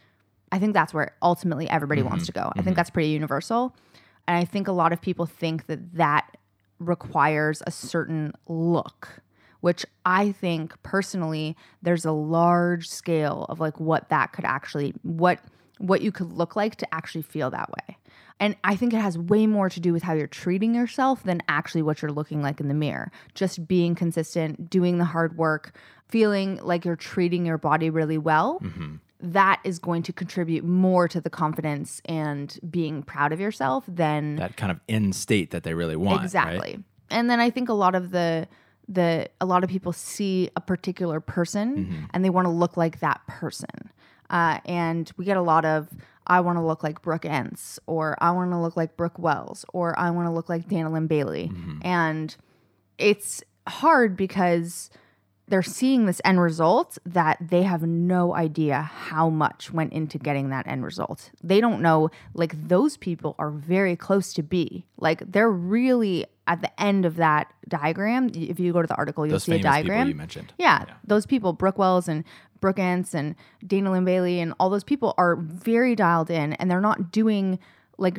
I 0.53 0.59
think 0.59 0.75
that's 0.75 0.95
where 0.95 1.15
ultimately 1.23 1.69
everybody 1.69 2.03
wants 2.03 2.25
mm-hmm. 2.25 2.27
to 2.27 2.33
go. 2.33 2.41
I 2.41 2.49
mm-hmm. 2.49 2.63
think 2.63 2.77
that's 2.77 2.91
pretty 2.91 3.11
universal. 3.11 3.75
And 4.29 4.37
I 4.37 4.45
think 4.45 4.69
a 4.69 4.73
lot 4.73 4.93
of 4.93 5.01
people 5.01 5.27
think 5.27 5.67
that 5.67 5.95
that 5.95 6.37
requires 6.79 7.63
a 7.67 7.71
certain 7.71 8.33
look, 8.49 9.23
which 9.61 9.87
I 10.05 10.33
think 10.33 10.81
personally, 10.83 11.57
there's 11.83 12.05
a 12.05 12.13
large 12.13 12.89
scale 12.89 13.47
of 13.49 13.61
like 13.61 13.81
what 13.81 14.09
that 14.11 14.33
could 14.33 14.45
actually, 14.45 14.95
what 15.03 15.41
what 15.79 16.01
you 16.01 16.11
could 16.11 16.33
look 16.33 16.57
like 16.57 16.77
to 16.77 16.95
actually 16.95 17.23
feel 17.23 17.51
that 17.51 17.71
way. 17.71 17.96
And 18.39 18.55
I 18.65 18.77
think 18.77 18.93
it 18.93 18.99
has 19.01 19.17
way 19.17 19.47
more 19.47 19.71
to 19.71 19.81
do 19.81 19.93
with 19.93 20.03
how 20.03 20.13
you're 20.13 20.27
treating 20.27 20.75
yourself 20.75 21.23
than 21.23 21.43
actually 21.49 21.83
what 21.83 22.03
you're 22.03 22.13
looking 22.13 22.43
like 22.43 22.61
in 22.61 22.69
the 22.69 22.75
mirror. 22.75 23.11
Just 23.35 23.67
being 23.67 23.95
consistent, 23.95 24.69
doing 24.69 24.99
the 24.99 25.07
hard 25.07 25.39
work, 25.39 25.75
feeling 26.09 26.61
like 26.63 26.85
you're 26.85 26.97
treating 26.97 27.47
your 27.47 27.59
body 27.59 27.89
really 27.91 28.19
well. 28.19 28.61
that 29.19 29.61
is 29.65 29.79
going 29.79 30.03
to 30.03 30.13
contribute 30.13 30.63
more 30.63 31.09
to 31.09 31.21
the 31.23 31.31
confidence 31.31 32.03
and 32.05 32.59
being 32.69 33.03
proud 33.03 33.33
of 33.33 33.41
yourself 33.41 33.83
than 33.89 34.37
That 34.37 34.59
kind 34.59 34.71
of 34.71 34.79
end 34.91 35.15
state 35.17 35.51
that 35.53 35.63
they 35.63 35.73
really 35.73 35.97
want. 35.97 36.19
right? 36.19 36.25
exactly. 36.25 36.85
And 37.09 37.31
then 37.31 37.41
I 37.41 37.49
think 37.49 37.69
a 37.71 37.73
lot 37.75 37.95
of 37.95 38.11
the 38.11 38.47
the 38.89 39.29
a 39.41 39.47
lot 39.47 39.65
of 39.65 39.71
people 39.71 39.93
see 39.93 40.49
a 40.55 40.61
particular 40.61 41.19
person 41.21 41.87
Mm-hmm. 41.87 42.05
and 42.13 42.25
they 42.25 42.31
want 42.31 42.45
to 42.45 42.51
look 42.51 42.77
like 42.77 43.01
that 43.01 43.21
person. 43.27 43.91
Uh, 44.31 44.59
and 44.65 45.11
we 45.17 45.25
get 45.25 45.37
a 45.37 45.43
lot 45.43 45.65
of 45.65 45.89
I 46.27 46.41
want 46.41 46.59
to 46.59 46.63
look 46.63 46.83
like 46.83 47.03
Brooke 47.03 47.25
Ence, 47.25 47.79
or 47.87 48.17
I 48.21 48.33
want 48.33 48.51
to 48.51 48.59
look 48.59 48.77
like 48.77 48.97
Brooke 48.97 49.19
Wells, 49.19 49.65
or 49.73 49.97
I 49.99 50.11
want 50.11 50.27
to 50.27 50.33
look 50.33 50.49
like 50.49 50.69
Dana 50.69 50.91
Linn 50.91 51.07
Bailey. 51.07 51.51
Mm-hmm. 51.53 51.79
And 51.83 52.37
it's 52.99 53.45
hard 53.69 54.17
because 54.17 54.91
they're 55.49 55.63
seeing 55.63 56.07
this 56.07 56.21
end 56.25 56.41
result 56.41 56.99
that 57.07 57.39
they 57.41 57.63
have 57.63 57.83
no 57.83 58.35
idea 58.35 58.81
how 58.81 59.31
much 59.31 59.73
went 59.73 59.93
into 59.93 60.19
getting 60.19 60.49
that 60.51 60.67
end 60.67 60.85
result. 60.85 61.31
They 61.43 61.61
don't 61.61 61.81
know, 61.81 62.11
like, 62.35 62.69
those 62.69 62.97
people 62.97 63.37
are 63.39 63.51
very 63.51 63.95
close 63.95 64.33
to 64.35 64.43
B. 64.43 64.87
Like, 64.97 65.23
they're 65.31 65.51
really 65.51 66.27
at 66.49 66.63
the 66.63 66.83
end 66.83 67.05
of 67.05 67.17
that 67.17 67.53
diagram. 67.69 68.31
If 68.35 68.59
you 68.59 68.73
go 68.73 68.83
to 68.83 68.89
the 68.89 68.97
article, 68.97 69.25
you'll 69.25 69.35
Those 69.35 69.45
see 69.45 69.55
a 69.55 69.63
diagram. 69.63 70.09
you 70.09 70.15
mentioned. 70.17 70.53
Yeah, 70.59 70.85
those 71.05 71.27
people, 71.27 71.53
Brooke 71.53 71.79
Wells 71.79 72.09
and 72.09 72.25
Brooke 72.61 72.79
Ence 72.79 73.15
and 73.15 73.35
Dana 73.67 73.93
Linn 73.93 74.05
Bailey 74.05 74.41
and 74.41 74.55
all 74.59 74.71
those 74.71 74.85
people 74.85 75.15
are 75.19 75.37
very 75.37 75.95
dialed 75.95 76.31
in 76.31 76.55
and 76.55 76.71
they're 76.71 76.81
not 76.81 77.13
doing 77.13 77.59
like 77.99 78.19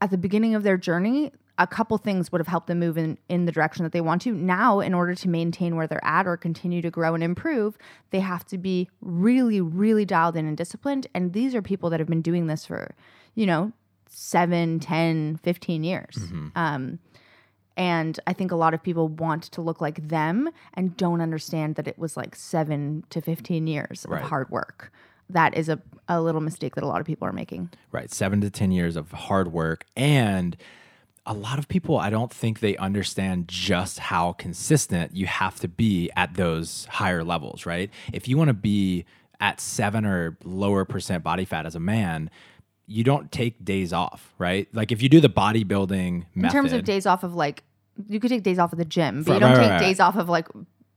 at 0.00 0.10
the 0.10 0.18
beginning 0.18 0.54
of 0.54 0.62
their 0.62 0.76
journey, 0.76 1.32
a 1.58 1.66
couple 1.66 1.96
things 1.96 2.30
would 2.30 2.38
have 2.38 2.46
helped 2.46 2.66
them 2.66 2.78
move 2.78 2.98
in, 2.98 3.16
in 3.28 3.46
the 3.46 3.52
direction 3.52 3.82
that 3.84 3.92
they 3.92 4.00
want 4.00 4.22
to. 4.22 4.32
Now, 4.32 4.80
in 4.80 4.92
order 4.92 5.14
to 5.14 5.28
maintain 5.28 5.74
where 5.74 5.86
they're 5.86 6.04
at 6.04 6.26
or 6.26 6.36
continue 6.36 6.82
to 6.82 6.90
grow 6.90 7.14
and 7.14 7.24
improve, 7.24 7.78
they 8.10 8.20
have 8.20 8.44
to 8.48 8.58
be 8.58 8.90
really, 9.00 9.60
really 9.60 10.04
dialed 10.04 10.36
in 10.36 10.46
and 10.46 10.56
disciplined. 10.56 11.06
And 11.14 11.32
these 11.32 11.54
are 11.54 11.62
people 11.62 11.88
that 11.90 12.00
have 12.00 12.08
been 12.08 12.22
doing 12.22 12.46
this 12.46 12.66
for, 12.66 12.94
you 13.34 13.46
know, 13.46 13.72
seven, 14.06 14.80
10, 14.80 15.38
15 15.42 15.84
years. 15.84 16.16
Um, 16.54 16.98
and 17.76 18.18
I 18.26 18.32
think 18.32 18.52
a 18.52 18.56
lot 18.56 18.74
of 18.74 18.82
people 18.82 19.08
want 19.08 19.44
to 19.44 19.60
look 19.60 19.80
like 19.80 20.08
them 20.08 20.48
and 20.74 20.96
don't 20.96 21.20
understand 21.20 21.74
that 21.76 21.86
it 21.86 21.98
was 21.98 22.16
like 22.16 22.34
seven 22.34 23.04
to 23.10 23.20
15 23.20 23.66
years 23.66 24.06
Right. 24.08 24.22
of 24.22 24.28
hard 24.28 24.50
work. 24.50 24.92
That 25.28 25.56
is 25.56 25.68
a, 25.68 25.80
a 26.08 26.20
little 26.20 26.40
mistake 26.40 26.74
that 26.76 26.84
a 26.84 26.86
lot 26.86 27.00
of 27.00 27.06
people 27.06 27.26
are 27.26 27.32
making. 27.32 27.70
Right. 27.92 28.10
Seven 28.12 28.40
to 28.42 28.50
10 28.50 28.70
years 28.70 28.96
of 28.96 29.10
hard 29.10 29.52
work. 29.52 29.84
And 29.96 30.56
a 31.26 31.34
lot 31.34 31.58
of 31.58 31.66
people, 31.66 31.98
I 31.98 32.08
don't 32.10 32.32
think 32.32 32.60
they 32.60 32.76
understand 32.76 33.48
just 33.48 33.98
how 33.98 34.32
consistent 34.34 35.16
you 35.16 35.26
have 35.26 35.58
to 35.60 35.68
be 35.68 36.10
at 36.14 36.34
those 36.34 36.86
higher 36.88 37.24
levels, 37.24 37.66
right? 37.66 37.90
If 38.12 38.28
you 38.28 38.38
want 38.38 38.48
to 38.48 38.54
be 38.54 39.04
at 39.40 39.60
seven 39.60 40.06
or 40.06 40.38
lower 40.44 40.84
percent 40.84 41.24
body 41.24 41.44
fat 41.44 41.66
as 41.66 41.74
a 41.74 41.80
man, 41.80 42.30
you 42.86 43.02
don't 43.04 43.30
take 43.32 43.64
days 43.64 43.92
off, 43.92 44.32
right? 44.38 44.68
Like 44.72 44.92
if 44.92 45.02
you 45.02 45.08
do 45.08 45.20
the 45.20 45.28
bodybuilding 45.30 46.24
method. 46.34 46.46
In 46.46 46.50
terms 46.50 46.72
of 46.72 46.84
days 46.84 47.06
off 47.06 47.22
of 47.24 47.34
like, 47.34 47.64
you 48.08 48.20
could 48.20 48.30
take 48.30 48.42
days 48.42 48.58
off 48.58 48.72
of 48.72 48.78
the 48.78 48.84
gym, 48.84 49.22
but 49.22 49.32
Right, 49.32 49.34
you 49.36 49.40
don't 49.40 49.50
right, 49.52 49.62
take 49.62 49.70
right, 49.72 49.80
days 49.80 50.00
off 50.00 50.16
of 50.16 50.28
like 50.28 50.48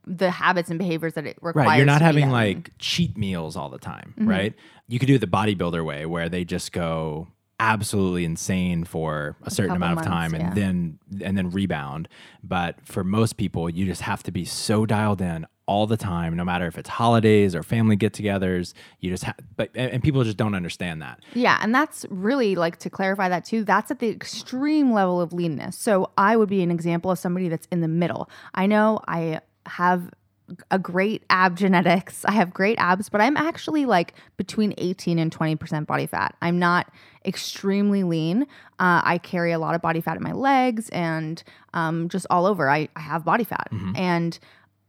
the 0.06 0.32
habits 0.32 0.70
and 0.70 0.78
behaviors 0.80 1.14
that 1.14 1.26
it 1.26 1.38
requires. 1.42 1.68
Right, 1.68 1.78
you're 1.78 1.86
not 1.86 2.02
having 2.02 2.26
done. 2.26 2.32
like 2.32 2.72
cheat 2.80 3.18
meals 3.18 3.56
all 3.56 3.70
the 3.70 3.78
time, 3.80 4.14
Mm-hmm. 4.20 4.30
right? 4.30 4.54
You 4.88 5.00
could 5.00 5.06
do 5.08 5.16
it 5.16 5.22
the 5.22 5.28
bodybuilder 5.28 5.86
way 5.86 6.06
where 6.06 6.30
they 6.30 6.44
just 6.44 6.72
go 6.72 7.28
absolutely 7.60 8.24
insane 8.26 8.86
for 8.86 9.36
a 9.44 9.52
certain 9.52 9.72
couple 9.76 9.84
amount 9.84 10.00
of 10.00 10.06
months, 10.06 10.08
time 10.08 10.34
and 10.34 10.44
yeah. 10.44 10.54
then 10.54 11.00
and 11.24 11.38
then 11.38 11.50
rebound. 11.52 12.08
But 12.44 12.78
for 12.86 13.04
most 13.04 13.38
people, 13.38 13.70
you 13.70 13.86
just 13.86 14.02
have 14.02 14.24
to 14.24 14.32
be 14.32 14.46
so 14.46 14.86
dialed 14.86 15.22
in 15.22 15.46
all 15.70 15.86
the 15.86 15.96
time, 15.96 16.36
no 16.36 16.44
matter 16.44 16.66
if 16.66 16.80
it's 16.80 16.90
holidays 16.90 17.54
or 17.54 17.62
family 17.62 17.96
get-togethers. 17.96 18.74
You 19.02 19.12
just 19.12 19.24
have, 19.24 19.36
but 19.56 19.70
and, 19.76 19.92
and 19.92 20.04
people 20.04 20.24
just 20.24 20.36
don't 20.36 20.56
understand 20.56 21.04
that. 21.04 21.20
Yeah, 21.36 21.60
and 21.62 21.74
that's 21.74 22.08
really 22.10 22.56
like 22.56 22.78
to 22.78 22.90
clarify 22.90 23.30
that 23.30 23.46
too. 23.46 23.64
That's 23.64 23.92
at 23.92 24.00
the 24.00 24.10
extreme 24.10 24.92
level 24.92 25.22
of 25.22 25.32
leanness. 25.32 25.78
So 25.78 26.10
I 26.18 26.36
would 26.38 26.50
be 26.50 26.64
an 26.64 26.72
example 26.72 27.12
of 27.12 27.20
somebody 27.20 27.50
that's 27.50 27.68
in 27.72 27.82
the 27.82 27.88
middle. 27.88 28.32
I 28.56 28.66
know 28.66 29.00
I 29.08 29.42
have 29.68 30.10
a 30.72 30.80
great 30.80 31.22
ab 31.30 31.56
genetics. 31.56 32.26
I 32.26 32.32
have 32.32 32.52
great 32.52 32.80
abs, 32.80 33.08
but 33.08 33.22
I'm 33.22 33.38
actually 33.38 33.86
like 33.86 34.16
between 34.38 34.74
18 34.80 35.20
and 35.20 35.32
20% 35.32 35.86
body 35.86 36.08
fat. 36.08 36.36
I'm 36.42 36.58
not 36.58 36.92
extremely 37.24 38.04
lean. 38.04 38.44
Uh, 38.80 39.02
I 39.04 39.20
carry 39.22 39.52
a 39.52 39.60
lot 39.60 39.76
of 39.76 39.82
body 39.82 40.02
fat 40.02 40.18
in 40.18 40.24
my 40.24 40.32
legs 40.32 40.90
and 40.90 41.44
um, 41.76 42.10
just 42.10 42.26
all 42.32 42.48
over. 42.48 42.68
I, 42.68 42.90
I 42.96 43.02
have 43.02 43.24
body 43.24 43.44
fat. 43.44 43.68
And 43.96 44.40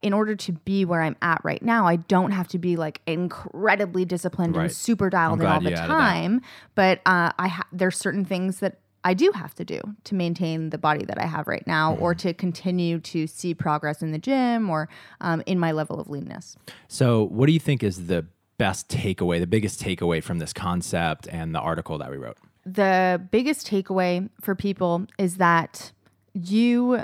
in 0.02 0.12
order 0.12 0.34
to 0.34 0.52
be 0.52 0.84
where 0.84 1.02
I'm 1.02 1.16
at 1.20 1.40
right 1.44 1.62
now, 1.62 1.86
I 1.86 1.96
don't 1.96 2.30
have 2.30 2.48
to 2.48 2.58
be 2.58 2.76
like 2.76 3.00
incredibly 3.06 4.04
disciplined 4.04 4.56
Right. 4.56 4.64
and 4.64 4.72
super 4.72 5.10
dialed 5.10 5.40
in 5.40 5.46
all 5.46 5.60
the 5.60 5.70
you 5.70 5.76
added 5.76 5.90
that. 5.90 5.94
time. 5.94 6.40
But 6.74 7.00
uh, 7.06 7.32
I 7.38 7.48
ha- 7.48 7.66
there's 7.72 7.96
certain 7.96 8.24
things 8.24 8.60
that 8.60 8.78
I 9.04 9.14
do 9.14 9.30
have 9.34 9.54
to 9.54 9.64
do 9.64 9.80
to 10.04 10.14
maintain 10.14 10.70
the 10.70 10.78
body 10.78 11.04
that 11.06 11.18
I 11.18 11.24
have 11.26 11.46
right 11.48 11.66
now, 11.66 11.96
or 11.96 12.14
to 12.16 12.34
continue 12.34 13.00
to 13.00 13.26
see 13.26 13.54
progress 13.54 14.02
in 14.02 14.12
the 14.12 14.18
gym 14.18 14.68
or 14.68 14.88
um, 15.22 15.42
in 15.46 15.58
my 15.58 15.72
level 15.72 15.98
of 16.00 16.08
leanness. 16.08 16.56
So, 16.88 17.24
what 17.24 17.46
do 17.46 17.52
you 17.52 17.60
think 17.60 17.82
is 17.82 18.06
the 18.08 18.26
best 18.58 18.88
takeaway, 18.90 19.40
the 19.40 19.46
biggest 19.46 19.82
takeaway 19.82 20.22
from 20.22 20.38
this 20.38 20.52
concept 20.52 21.26
and 21.28 21.54
the 21.54 21.60
article 21.60 21.98
that 21.98 22.10
we 22.10 22.16
wrote? 22.16 22.36
the 22.66 23.20
biggest 23.30 23.66
takeaway 23.66 24.28
for 24.42 24.54
people 24.54 25.06
is 25.18 25.38
that 25.38 25.92
you 26.34 27.02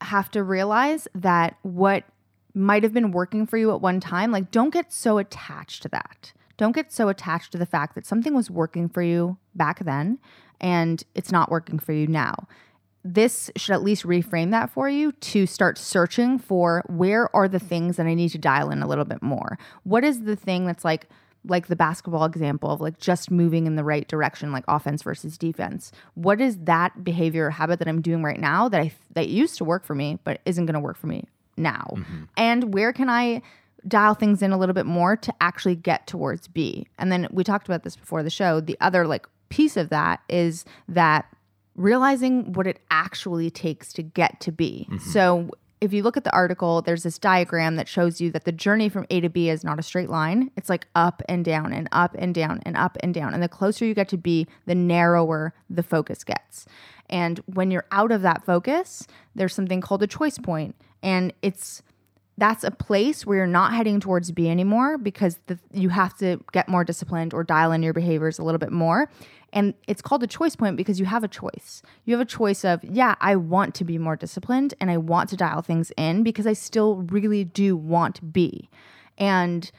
have 0.00 0.28
to 0.32 0.42
realize 0.42 1.06
that 1.14 1.54
what 1.62 2.02
might 2.54 2.82
have 2.82 2.92
been 2.92 3.12
working 3.12 3.46
for 3.46 3.56
you 3.56 3.72
at 3.72 3.80
one 3.80 4.00
time, 4.00 4.32
like 4.32 4.50
don't 4.50 4.72
get 4.72 4.92
so 4.92 5.18
attached 5.18 5.82
to 5.82 5.88
that. 5.88 6.32
Don't 6.56 6.74
get 6.74 6.92
so 6.92 7.08
attached 7.08 7.52
to 7.52 7.58
the 7.58 7.66
fact 7.66 7.94
that 7.94 8.06
something 8.06 8.34
was 8.34 8.50
working 8.50 8.88
for 8.88 9.02
you 9.02 9.38
back 9.54 9.80
then 9.80 10.18
and 10.60 11.02
it's 11.14 11.32
not 11.32 11.50
working 11.50 11.78
for 11.78 11.92
you 11.92 12.06
now. 12.06 12.46
This 13.02 13.50
should 13.56 13.72
at 13.72 13.82
least 13.82 14.04
reframe 14.04 14.50
that 14.50 14.68
for 14.68 14.90
you 14.90 15.12
to 15.12 15.46
start 15.46 15.78
searching 15.78 16.38
for 16.38 16.82
where 16.86 17.34
are 17.34 17.48
the 17.48 17.58
things 17.58 17.96
that 17.96 18.06
I 18.06 18.12
need 18.12 18.28
to 18.30 18.38
dial 18.38 18.70
in 18.70 18.82
a 18.82 18.86
little 18.86 19.06
bit 19.06 19.22
more. 19.22 19.58
What 19.84 20.04
is 20.04 20.24
the 20.24 20.36
thing 20.36 20.66
that's 20.66 20.84
like 20.84 21.08
like 21.46 21.68
the 21.68 21.76
basketball 21.76 22.24
example 22.24 22.70
of 22.70 22.80
like 22.80 22.98
just 22.98 23.30
moving 23.30 23.66
in 23.66 23.76
the 23.76 23.84
right 23.84 24.06
direction 24.08 24.52
like 24.52 24.64
offense 24.68 25.02
versus 25.02 25.38
defense 25.38 25.90
what 26.12 26.40
is 26.40 26.58
that 26.58 27.02
behavior 27.02 27.46
or 27.46 27.50
habit 27.50 27.78
that 27.78 27.88
i'm 27.88 28.02
doing 28.02 28.22
right 28.22 28.38
now 28.38 28.68
that 28.68 28.80
i 28.80 28.92
that 29.14 29.28
used 29.28 29.56
to 29.56 29.64
work 29.64 29.84
for 29.84 29.94
me 29.94 30.18
but 30.24 30.40
isn't 30.44 30.66
going 30.66 30.74
to 30.74 30.80
work 30.80 30.98
for 30.98 31.06
me 31.06 31.24
now? 31.60 31.92
Mm-hmm. 31.92 32.24
And 32.36 32.74
where 32.74 32.92
can 32.92 33.08
i 33.08 33.42
dial 33.88 34.12
things 34.12 34.42
in 34.42 34.52
a 34.52 34.58
little 34.58 34.74
bit 34.74 34.84
more 34.84 35.16
to 35.16 35.32
actually 35.40 35.76
get 35.76 36.06
towards 36.06 36.48
b? 36.48 36.86
And 36.98 37.12
then 37.12 37.28
we 37.30 37.44
talked 37.44 37.68
about 37.68 37.82
this 37.84 37.96
before 37.96 38.22
the 38.22 38.30
show. 38.30 38.60
The 38.60 38.76
other 38.80 39.06
like 39.06 39.26
piece 39.48 39.76
of 39.76 39.90
that 39.90 40.20
is 40.28 40.64
that 40.88 41.26
realizing 41.76 42.52
what 42.52 42.66
it 42.66 42.78
actually 42.90 43.50
takes 43.50 43.92
to 43.94 44.02
get 44.02 44.40
to 44.40 44.52
B. 44.52 44.86
Mm-hmm. 44.90 45.10
So 45.10 45.50
if 45.80 45.92
you 45.94 46.02
look 46.02 46.16
at 46.16 46.24
the 46.24 46.32
article, 46.32 46.82
there's 46.82 47.04
this 47.04 47.18
diagram 47.18 47.76
that 47.76 47.88
shows 47.88 48.20
you 48.20 48.30
that 48.32 48.44
the 48.44 48.52
journey 48.52 48.88
from 48.88 49.06
A 49.08 49.20
to 49.20 49.28
B 49.28 49.48
is 49.48 49.64
not 49.64 49.78
a 49.78 49.82
straight 49.82 50.10
line. 50.10 50.50
It's 50.56 50.68
like 50.68 50.86
up 50.94 51.22
and 51.28 51.44
down 51.44 51.72
and 51.72 51.88
up 51.90 52.14
and 52.18 52.34
down 52.34 52.60
and 52.66 52.76
up 52.76 52.98
and 53.00 53.14
down. 53.14 53.32
And 53.32 53.42
the 53.42 53.48
closer 53.48 53.86
you 53.86 53.94
get 53.94 54.08
to 54.10 54.18
B, 54.18 54.46
the 54.66 54.74
narrower 54.74 55.54
the 55.70 55.82
focus 55.82 56.22
gets. 56.22 56.66
And 57.08 57.38
when 57.46 57.70
you're 57.70 57.86
out 57.90 58.12
of 58.12 58.22
that 58.22 58.44
focus, 58.44 59.06
there's 59.34 59.54
something 59.54 59.80
called 59.80 60.02
a 60.02 60.06
choice 60.06 60.38
point, 60.38 60.76
and 61.02 61.32
it's 61.42 61.82
that's 62.38 62.64
a 62.64 62.70
place 62.70 63.26
where 63.26 63.38
you're 63.38 63.46
not 63.46 63.74
heading 63.74 64.00
towards 64.00 64.32
B 64.32 64.48
anymore 64.48 64.96
because 64.96 65.38
the, 65.46 65.58
you 65.72 65.90
have 65.90 66.16
to 66.18 66.42
get 66.52 66.68
more 66.68 66.84
disciplined 66.84 67.34
or 67.34 67.44
dial 67.44 67.70
in 67.70 67.82
your 67.82 67.92
behaviors 67.92 68.38
a 68.38 68.42
little 68.42 68.58
bit 68.58 68.72
more. 68.72 69.10
And 69.52 69.74
it's 69.86 70.02
called 70.02 70.22
a 70.22 70.26
choice 70.26 70.54
point 70.56 70.76
because 70.76 71.00
you 71.00 71.06
have 71.06 71.24
a 71.24 71.28
choice. 71.28 71.82
You 72.04 72.14
have 72.14 72.20
a 72.20 72.30
choice 72.30 72.64
of, 72.64 72.84
yeah, 72.84 73.16
I 73.20 73.36
want 73.36 73.74
to 73.76 73.84
be 73.84 73.98
more 73.98 74.16
disciplined 74.16 74.74
and 74.80 74.90
I 74.90 74.96
want 74.96 75.28
to 75.30 75.36
dial 75.36 75.62
things 75.62 75.92
in 75.96 76.22
because 76.22 76.46
I 76.46 76.52
still 76.52 76.96
really 76.96 77.44
do 77.44 77.76
want 77.76 78.32
B. 78.32 78.68
And 79.18 79.70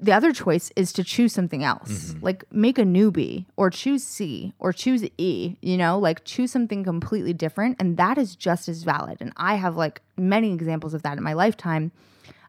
the 0.00 0.12
other 0.12 0.32
choice 0.32 0.70
is 0.76 0.92
to 0.92 1.04
choose 1.04 1.32
something 1.32 1.62
else 1.62 2.12
mm-hmm. 2.12 2.24
like 2.24 2.44
make 2.52 2.78
a 2.78 2.84
new 2.84 3.10
B 3.10 3.46
or 3.56 3.70
choose 3.70 4.02
c 4.02 4.52
or 4.58 4.72
choose 4.72 5.04
e 5.18 5.56
you 5.62 5.76
know 5.76 5.98
like 5.98 6.24
choose 6.24 6.50
something 6.50 6.84
completely 6.84 7.32
different 7.32 7.76
and 7.80 7.96
that 7.96 8.18
is 8.18 8.34
just 8.36 8.68
as 8.68 8.82
valid 8.82 9.18
and 9.20 9.32
i 9.36 9.54
have 9.54 9.76
like 9.76 10.02
many 10.16 10.52
examples 10.52 10.94
of 10.94 11.02
that 11.02 11.16
in 11.16 11.22
my 11.22 11.32
lifetime 11.32 11.92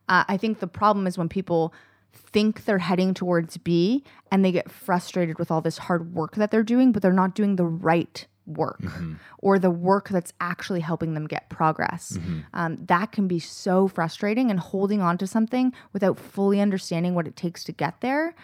uh, 0.10 0.24
i 0.28 0.38
think 0.38 0.60
the 0.60 0.68
problem 0.68 1.06
is 1.08 1.18
when 1.18 1.30
people 1.30 1.74
think 2.16 2.66
they're 2.66 2.80
heading 2.80 3.14
towards 3.14 3.58
b 3.58 4.04
and 4.32 4.44
they 4.44 4.52
get 4.52 4.72
frustrated 4.72 5.38
with 5.38 5.52
all 5.52 5.62
this 5.62 5.78
hard 5.78 6.14
work 6.14 6.36
that 6.36 6.52
they're 6.52 6.64
doing 6.64 6.92
but 6.92 7.02
they're 7.02 7.14
not 7.14 7.36
doing 7.36 7.56
the 7.56 7.66
right 7.66 8.26
work 8.46 8.82
mm-hmm. 8.82 9.14
or 9.40 9.60
the 9.60 9.70
work 9.70 10.10
that's 10.10 10.34
actually 10.40 10.80
helping 10.80 11.14
them 11.14 11.28
get 11.28 11.50
progress. 11.50 12.18
Mm-hmm. 12.18 12.40
Um, 12.54 12.78
that 12.86 13.12
can 13.12 13.28
be 13.28 13.40
so 13.40 13.88
frustrating, 13.88 14.52
and 14.52 14.60
holding 14.60 15.02
on 15.02 15.18
to 15.20 15.28
something 15.28 15.74
without 15.94 16.20
fully 16.20 16.62
understanding 16.62 17.16
what 17.16 17.28
it 17.28 17.36
takes 17.36 17.64
to 17.66 17.72
get 17.72 18.02
there 18.02 18.36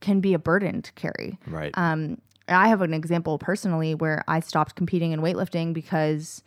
can 0.00 0.20
be 0.20 0.34
a 0.34 0.38
burden 0.38 0.82
to 0.82 0.92
carry. 0.92 1.38
Right. 1.46 1.72
Um, 1.74 2.20
I 2.48 2.68
have 2.68 2.82
an 2.82 2.94
example 2.94 3.38
personally 3.38 3.94
where 3.94 4.24
I 4.26 4.40
stopped 4.40 4.74
competing 4.74 5.12
in 5.12 5.20
weightlifting 5.20 5.72
because 5.72 6.42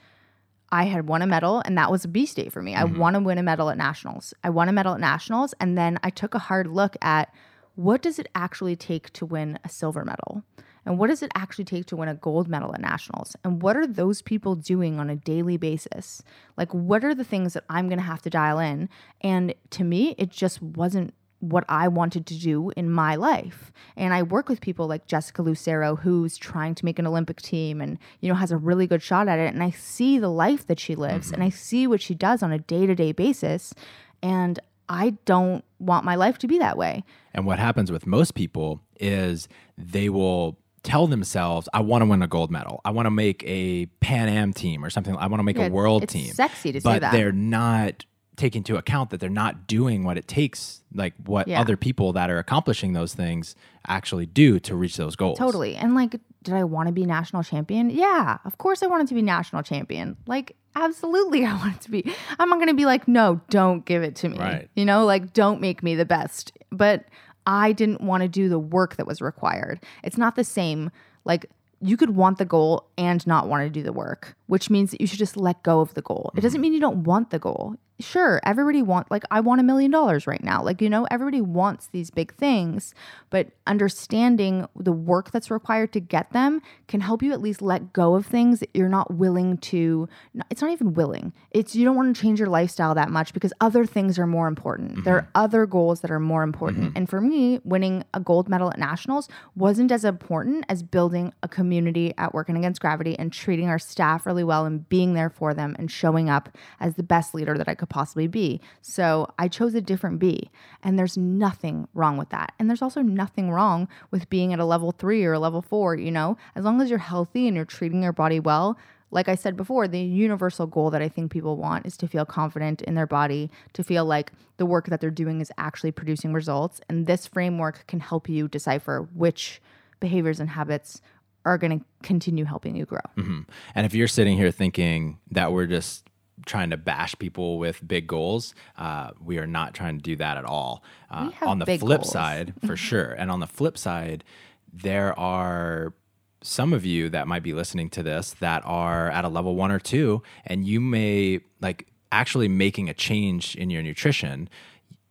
I 0.73 0.85
had 0.85 1.07
won 1.07 1.21
a 1.21 1.27
medal, 1.27 1.61
and 1.63 1.77
that 1.77 1.91
was 1.91 2.03
a 2.03 2.07
B 2.07 2.25
state 2.25 2.51
for 2.51 2.61
me. 2.61 2.73
Mm-hmm. 2.73 2.95
I 2.95 2.99
want 2.99 3.13
to 3.13 3.19
win 3.21 3.37
a 3.37 3.43
medal 3.43 3.69
at 3.69 3.77
nationals. 3.77 4.33
I 4.43 4.49
won 4.49 4.69
a 4.69 4.73
medal 4.73 4.95
at 4.95 4.99
nationals, 4.99 5.53
and 5.59 5.77
then 5.77 5.99
I 6.03 6.09
took 6.09 6.33
a 6.33 6.39
hard 6.39 6.65
look 6.65 6.97
at 7.01 7.31
what 7.75 8.01
does 8.01 8.17
it 8.17 8.27
actually 8.33 8.75
take 8.75 9.13
to 9.13 9.25
win 9.25 9.59
a 9.63 9.69
silver 9.69 10.03
medal 10.03 10.43
and 10.85 10.97
what 10.97 11.07
does 11.07 11.23
it 11.23 11.31
actually 11.35 11.65
take 11.65 11.85
to 11.87 11.95
win 11.95 12.09
a 12.09 12.15
gold 12.15 12.47
medal 12.47 12.73
at 12.73 12.81
nationals? 12.81 13.35
And 13.43 13.61
what 13.61 13.77
are 13.77 13.87
those 13.87 14.21
people 14.21 14.55
doing 14.55 14.99
on 14.99 15.09
a 15.09 15.15
daily 15.15 15.57
basis? 15.57 16.21
Like, 16.57 16.73
what 16.73 17.05
are 17.05 17.15
the 17.15 17.23
things 17.23 17.53
that 17.53 17.63
I'm 17.69 17.87
going 17.87 17.99
to 17.99 18.05
have 18.05 18.21
to 18.23 18.29
dial 18.29 18.59
in? 18.59 18.89
And 19.21 19.53
to 19.71 19.83
me, 19.83 20.15
it 20.17 20.29
just 20.29 20.61
wasn't 20.61 21.13
what 21.43 21.65
I 21.67 21.89
wanted 21.89 22.25
to 22.27 22.39
do 22.39 22.71
in 22.77 22.89
my 22.89 23.15
life. 23.15 23.73
And 23.97 24.13
I 24.13 24.23
work 24.23 24.47
with 24.47 24.61
people 24.61 24.87
like 24.87 25.07
Jessica 25.07 25.41
Lucero 25.41 25.97
who's 25.97 26.37
trying 26.37 26.73
to 26.75 26.85
make 26.85 26.99
an 26.99 27.05
Olympic 27.05 27.41
team 27.41 27.81
and 27.81 27.99
you 28.21 28.29
know 28.29 28.35
has 28.35 28.51
a 28.51 28.57
really 28.57 28.87
good 28.87 29.01
shot 29.01 29.27
at 29.27 29.39
it 29.39 29.53
and 29.53 29.61
I 29.61 29.71
see 29.71 30.17
the 30.17 30.29
life 30.29 30.65
that 30.67 30.79
she 30.79 30.95
lives 30.95 31.27
mm-hmm. 31.27 31.35
and 31.35 31.43
I 31.43 31.49
see 31.49 31.85
what 31.85 32.01
she 32.01 32.15
does 32.15 32.41
on 32.41 32.53
a 32.53 32.59
day-to-day 32.59 33.11
basis 33.11 33.73
and 34.21 34.57
I 34.87 35.17
don't 35.25 35.65
want 35.79 36.05
my 36.05 36.15
life 36.15 36.37
to 36.39 36.47
be 36.47 36.59
that 36.59 36.77
way. 36.77 37.03
And 37.33 37.45
what 37.45 37.59
happens 37.59 37.91
with 37.91 38.07
most 38.07 38.35
people 38.35 38.81
is 38.99 39.49
they 39.77 40.07
will 40.07 40.57
tell 40.83 41.07
themselves, 41.07 41.67
I 41.73 41.81
want 41.81 42.03
to 42.03 42.05
win 42.05 42.21
a 42.21 42.27
gold 42.27 42.51
medal. 42.51 42.79
I 42.85 42.91
want 42.91 43.05
to 43.05 43.11
make 43.11 43.43
a 43.45 43.87
Pan 44.01 44.29
Am 44.29 44.53
team 44.53 44.83
or 44.83 44.89
something. 44.89 45.15
I 45.17 45.27
want 45.27 45.39
to 45.39 45.43
make 45.43 45.57
yeah, 45.57 45.67
a 45.67 45.71
world 45.71 46.03
it's 46.03 46.13
team. 46.13 46.33
sexy 46.33 46.71
to 46.73 46.81
but 46.81 46.93
say 46.93 46.99
that. 46.99 47.11
they're 47.11 47.31
not 47.31 48.05
taking 48.35 48.61
into 48.61 48.77
account 48.77 49.09
that 49.11 49.19
they're 49.19 49.29
not 49.29 49.67
doing 49.67 50.03
what 50.03 50.17
it 50.17 50.27
takes, 50.27 50.81
like 50.93 51.13
what 51.25 51.47
yeah. 51.47 51.61
other 51.61 51.77
people 51.77 52.13
that 52.13 52.29
are 52.29 52.39
accomplishing 52.39 52.93
those 52.93 53.13
things 53.13 53.55
actually 53.87 54.25
do 54.25 54.59
to 54.59 54.75
reach 54.75 54.97
those 54.97 55.15
goals. 55.15 55.37
Totally. 55.37 55.75
And 55.75 55.93
like, 55.95 56.19
did 56.41 56.53
I 56.53 56.63
want 56.63 56.87
to 56.87 56.93
be 56.93 57.05
national 57.05 57.43
champion? 57.43 57.89
Yeah, 57.89 58.37
of 58.45 58.57
course 58.57 58.81
I 58.83 58.87
wanted 58.87 59.07
to 59.09 59.15
be 59.15 59.21
national 59.21 59.63
champion. 59.63 60.17
Like, 60.25 60.55
absolutely 60.75 61.45
I 61.45 61.55
wanted 61.57 61.81
to 61.81 61.91
be. 61.91 62.13
I'm 62.39 62.49
not 62.49 62.57
going 62.57 62.69
to 62.69 62.73
be 62.73 62.85
like, 62.85 63.07
no, 63.07 63.41
don't 63.49 63.85
give 63.85 64.03
it 64.03 64.15
to 64.17 64.29
me. 64.29 64.37
Right. 64.37 64.69
You 64.75 64.85
know, 64.85 65.05
like, 65.05 65.33
don't 65.33 65.61
make 65.61 65.83
me 65.83 65.95
the 65.95 66.05
best. 66.05 66.53
But 66.71 67.05
I 67.45 67.71
didn't 67.71 68.01
want 68.01 68.23
to 68.23 68.29
do 68.29 68.49
the 68.49 68.59
work 68.59 68.95
that 68.95 69.05
was 69.05 69.21
required. 69.21 69.83
It's 70.03 70.17
not 70.17 70.35
the 70.35 70.43
same. 70.43 70.91
Like, 71.25 71.45
you 71.81 71.97
could 71.97 72.11
want 72.11 72.37
the 72.37 72.45
goal 72.45 72.89
and 72.97 73.25
not 73.27 73.49
want 73.49 73.63
to 73.63 73.69
do 73.69 73.83
the 73.83 73.91
work, 73.91 74.35
which 74.47 74.69
means 74.69 74.91
that 74.91 75.01
you 75.01 75.07
should 75.07 75.19
just 75.19 75.35
let 75.35 75.61
go 75.63 75.81
of 75.81 75.93
the 75.95 76.01
goal. 76.01 76.31
It 76.35 76.41
doesn't 76.41 76.57
mm-hmm. 76.57 76.61
mean 76.61 76.73
you 76.73 76.79
don't 76.79 77.03
want 77.03 77.29
the 77.29 77.39
goal 77.39 77.75
sure 77.99 78.41
everybody 78.43 78.81
want 78.81 79.09
like 79.11 79.23
i 79.29 79.39
want 79.39 79.61
a 79.61 79.63
million 79.63 79.91
dollars 79.91 80.25
right 80.25 80.43
now 80.43 80.63
like 80.63 80.81
you 80.81 80.89
know 80.89 81.05
everybody 81.11 81.41
wants 81.41 81.87
these 81.91 82.09
big 82.09 82.33
things 82.35 82.95
but 83.29 83.49
understanding 83.67 84.67
the 84.75 84.91
work 84.91 85.29
that's 85.31 85.51
required 85.51 85.93
to 85.93 85.99
get 85.99 86.31
them 86.33 86.59
can 86.87 87.01
help 87.01 87.21
you 87.21 87.31
at 87.31 87.39
least 87.39 87.61
let 87.61 87.93
go 87.93 88.15
of 88.15 88.25
things 88.25 88.59
that 88.59 88.69
you're 88.73 88.89
not 88.89 89.13
willing 89.13 89.57
to 89.57 90.07
it's 90.49 90.61
not 90.61 90.71
even 90.71 90.93
willing 90.93 91.31
it's 91.51 91.75
you 91.75 91.85
don't 91.85 91.95
want 91.95 92.13
to 92.13 92.19
change 92.19 92.39
your 92.39 92.49
lifestyle 92.49 92.95
that 92.95 93.09
much 93.09 93.31
because 93.31 93.53
other 93.61 93.85
things 93.85 94.17
are 94.17 94.27
more 94.27 94.47
important 94.47 94.93
mm-hmm. 94.93 95.03
there 95.03 95.15
are 95.15 95.29
other 95.35 95.67
goals 95.67 96.01
that 96.01 96.09
are 96.09 96.19
more 96.19 96.41
important 96.41 96.85
mm-hmm. 96.85 96.97
and 96.97 97.09
for 97.09 97.21
me 97.21 97.59
winning 97.63 98.03
a 98.15 98.19
gold 98.19 98.49
medal 98.49 98.69
at 98.71 98.79
nationals 98.79 99.29
wasn't 99.55 99.91
as 99.91 100.03
important 100.03 100.65
as 100.67 100.81
building 100.81 101.31
a 101.43 101.47
community 101.47 102.11
at 102.17 102.33
working 102.33 102.57
against 102.57 102.81
gravity 102.81 103.17
and 103.19 103.31
treating 103.31 103.69
our 103.69 103.79
staff 103.79 104.25
really 104.25 104.43
well 104.43 104.65
and 104.65 104.89
being 104.89 105.13
there 105.13 105.29
for 105.29 105.53
them 105.53 105.75
and 105.77 105.91
showing 105.91 106.27
up 106.27 106.49
as 106.79 106.95
the 106.95 107.03
best 107.03 107.35
leader 107.35 107.55
that 107.55 107.69
i 107.69 107.75
could 107.83 107.89
possibly 107.89 108.27
be. 108.27 108.61
So 108.81 109.27
I 109.37 109.49
chose 109.49 109.75
a 109.75 109.81
different 109.81 110.19
B, 110.19 110.49
and 110.81 110.97
there's 110.97 111.17
nothing 111.17 111.87
wrong 111.93 112.17
with 112.17 112.29
that. 112.29 112.53
And 112.57 112.69
there's 112.69 112.81
also 112.81 113.01
nothing 113.01 113.51
wrong 113.51 113.89
with 114.09 114.29
being 114.29 114.53
at 114.53 114.59
a 114.59 114.65
level 114.65 114.91
three 114.91 115.25
or 115.25 115.33
a 115.33 115.39
level 115.39 115.61
four, 115.61 115.95
you 115.95 116.11
know, 116.11 116.37
as 116.55 116.63
long 116.63 116.81
as 116.81 116.89
you're 116.89 116.99
healthy 116.99 117.47
and 117.47 117.55
you're 117.55 117.65
treating 117.65 118.01
your 118.01 118.13
body 118.13 118.39
well. 118.39 118.77
Like 119.11 119.27
I 119.27 119.35
said 119.35 119.55
before, 119.55 119.87
the 119.87 119.99
universal 119.99 120.65
goal 120.65 120.89
that 120.91 121.01
I 121.01 121.09
think 121.09 121.31
people 121.31 121.57
want 121.57 121.85
is 121.85 121.97
to 121.97 122.07
feel 122.07 122.25
confident 122.25 122.81
in 122.81 122.95
their 122.95 123.05
body, 123.05 123.51
to 123.73 123.83
feel 123.83 124.05
like 124.05 124.31
the 124.57 124.65
work 124.65 124.87
that 124.87 125.01
they're 125.01 125.11
doing 125.11 125.39
is 125.39 125.51
actually 125.57 125.91
producing 125.91 126.33
results. 126.33 126.81
And 126.89 127.05
this 127.05 127.27
framework 127.27 127.85
can 127.85 127.99
help 127.99 128.27
you 128.27 128.47
decipher 128.47 129.07
which 129.13 129.61
behaviors 129.99 130.39
and 130.39 130.49
habits 130.49 131.01
are 131.45 131.57
going 131.57 131.79
to 131.79 131.85
continue 132.01 132.45
helping 132.45 132.75
you 132.75 132.85
grow. 132.85 133.01
Mm-hmm. 133.17 133.41
And 133.75 133.85
if 133.85 133.93
you're 133.93 134.07
sitting 134.07 134.37
here 134.37 134.49
thinking 134.49 135.19
that 135.29 135.51
we're 135.51 135.67
just 135.67 136.09
trying 136.45 136.69
to 136.71 136.77
bash 136.77 137.15
people 137.19 137.57
with 137.57 137.85
big 137.87 138.07
goals. 138.07 138.53
Uh, 138.77 139.11
we 139.23 139.37
are 139.37 139.47
not 139.47 139.73
trying 139.73 139.97
to 139.97 140.01
do 140.01 140.15
that 140.17 140.37
at 140.37 140.45
all. 140.45 140.83
Uh, 141.09 141.29
on 141.41 141.59
the 141.59 141.65
flip 141.65 142.01
goals. 142.01 142.11
side, 142.11 142.53
for 142.65 142.75
sure. 142.89 143.11
And 143.11 143.31
on 143.31 143.39
the 143.39 143.47
flip 143.47 143.77
side, 143.77 144.23
there 144.71 145.17
are 145.17 145.93
some 146.41 146.73
of 146.73 146.85
you 146.85 147.09
that 147.09 147.27
might 147.27 147.43
be 147.43 147.53
listening 147.53 147.89
to 147.91 148.03
this 148.03 148.31
that 148.39 148.61
are 148.65 149.09
at 149.09 149.23
a 149.23 149.29
level 149.29 149.55
one 149.55 149.71
or 149.71 149.79
two, 149.79 150.21
and 150.45 150.65
you 150.65 150.81
may 150.81 151.39
like 151.61 151.87
actually 152.11 152.47
making 152.47 152.89
a 152.89 152.93
change 152.93 153.55
in 153.55 153.69
your 153.69 153.81
nutrition 153.81 154.49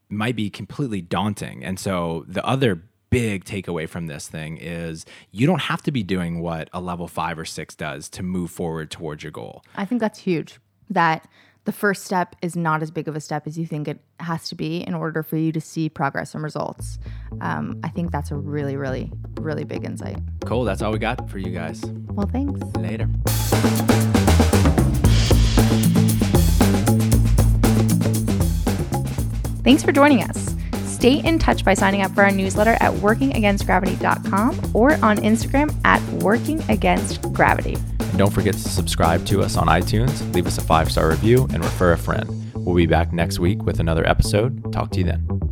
might 0.08 0.36
be 0.36 0.50
completely 0.50 1.00
daunting. 1.00 1.64
And 1.64 1.80
so 1.80 2.24
the 2.28 2.44
other 2.44 2.82
big 3.10 3.44
takeaway 3.44 3.88
from 3.88 4.06
this 4.06 4.28
thing 4.28 4.56
is 4.56 5.04
you 5.30 5.46
don't 5.46 5.62
have 5.62 5.82
to 5.82 5.90
be 5.90 6.02
doing 6.02 6.40
what 6.40 6.68
a 6.72 6.80
level 6.80 7.08
five 7.08 7.38
or 7.38 7.44
six 7.44 7.74
does 7.74 8.08
to 8.10 8.22
move 8.22 8.50
forward 8.50 8.90
towards 8.90 9.22
your 9.22 9.32
goal. 9.32 9.62
I 9.74 9.84
think 9.84 10.00
that's 10.00 10.18
huge 10.18 10.58
that 10.92 11.28
the 11.64 11.72
first 11.72 12.04
step 12.04 12.34
is 12.42 12.56
not 12.56 12.82
as 12.82 12.90
big 12.90 13.06
of 13.06 13.14
a 13.14 13.20
step 13.20 13.46
as 13.46 13.56
you 13.56 13.66
think 13.66 13.86
it 13.86 14.00
has 14.18 14.48
to 14.48 14.54
be 14.54 14.78
in 14.78 14.94
order 14.94 15.22
for 15.22 15.36
you 15.36 15.52
to 15.52 15.60
see 15.60 15.88
progress 15.88 16.34
and 16.34 16.42
results. 16.42 16.98
Um, 17.40 17.78
I 17.84 17.88
think 17.88 18.10
that's 18.10 18.30
a 18.32 18.36
really, 18.36 18.76
really, 18.76 19.12
really 19.40 19.64
big 19.64 19.84
insight. 19.84 20.18
Cool. 20.44 20.64
That's 20.64 20.82
all 20.82 20.90
we 20.90 20.98
got 20.98 21.30
for 21.30 21.38
you 21.38 21.50
guys. 21.50 21.82
Well, 22.10 22.26
thanks. 22.26 22.60
Later. 22.76 23.08
Thanks 29.62 29.84
for 29.84 29.92
joining 29.92 30.24
us. 30.24 30.56
Stay 30.84 31.18
in 31.18 31.38
touch 31.38 31.64
by 31.64 31.74
signing 31.74 32.02
up 32.02 32.12
for 32.12 32.22
our 32.22 32.32
newsletter 32.32 32.76
at 32.80 32.92
workingagainstgravity.com 32.94 34.70
or 34.74 34.92
on 35.04 35.18
Instagram 35.18 35.74
at 35.84 36.00
workingagainstgravity. 36.20 37.91
And 38.12 38.18
don't 38.18 38.30
forget 38.30 38.52
to 38.52 38.60
subscribe 38.60 39.24
to 39.26 39.40
us 39.40 39.56
on 39.56 39.68
iTunes, 39.68 40.34
leave 40.34 40.46
us 40.46 40.58
a 40.58 40.60
five 40.60 40.92
star 40.92 41.08
review, 41.08 41.48
and 41.54 41.64
refer 41.64 41.92
a 41.92 41.98
friend. 41.98 42.28
We'll 42.54 42.76
be 42.76 42.84
back 42.84 43.10
next 43.10 43.38
week 43.38 43.62
with 43.62 43.80
another 43.80 44.06
episode. 44.06 44.70
Talk 44.70 44.90
to 44.90 44.98
you 44.98 45.04
then. 45.04 45.51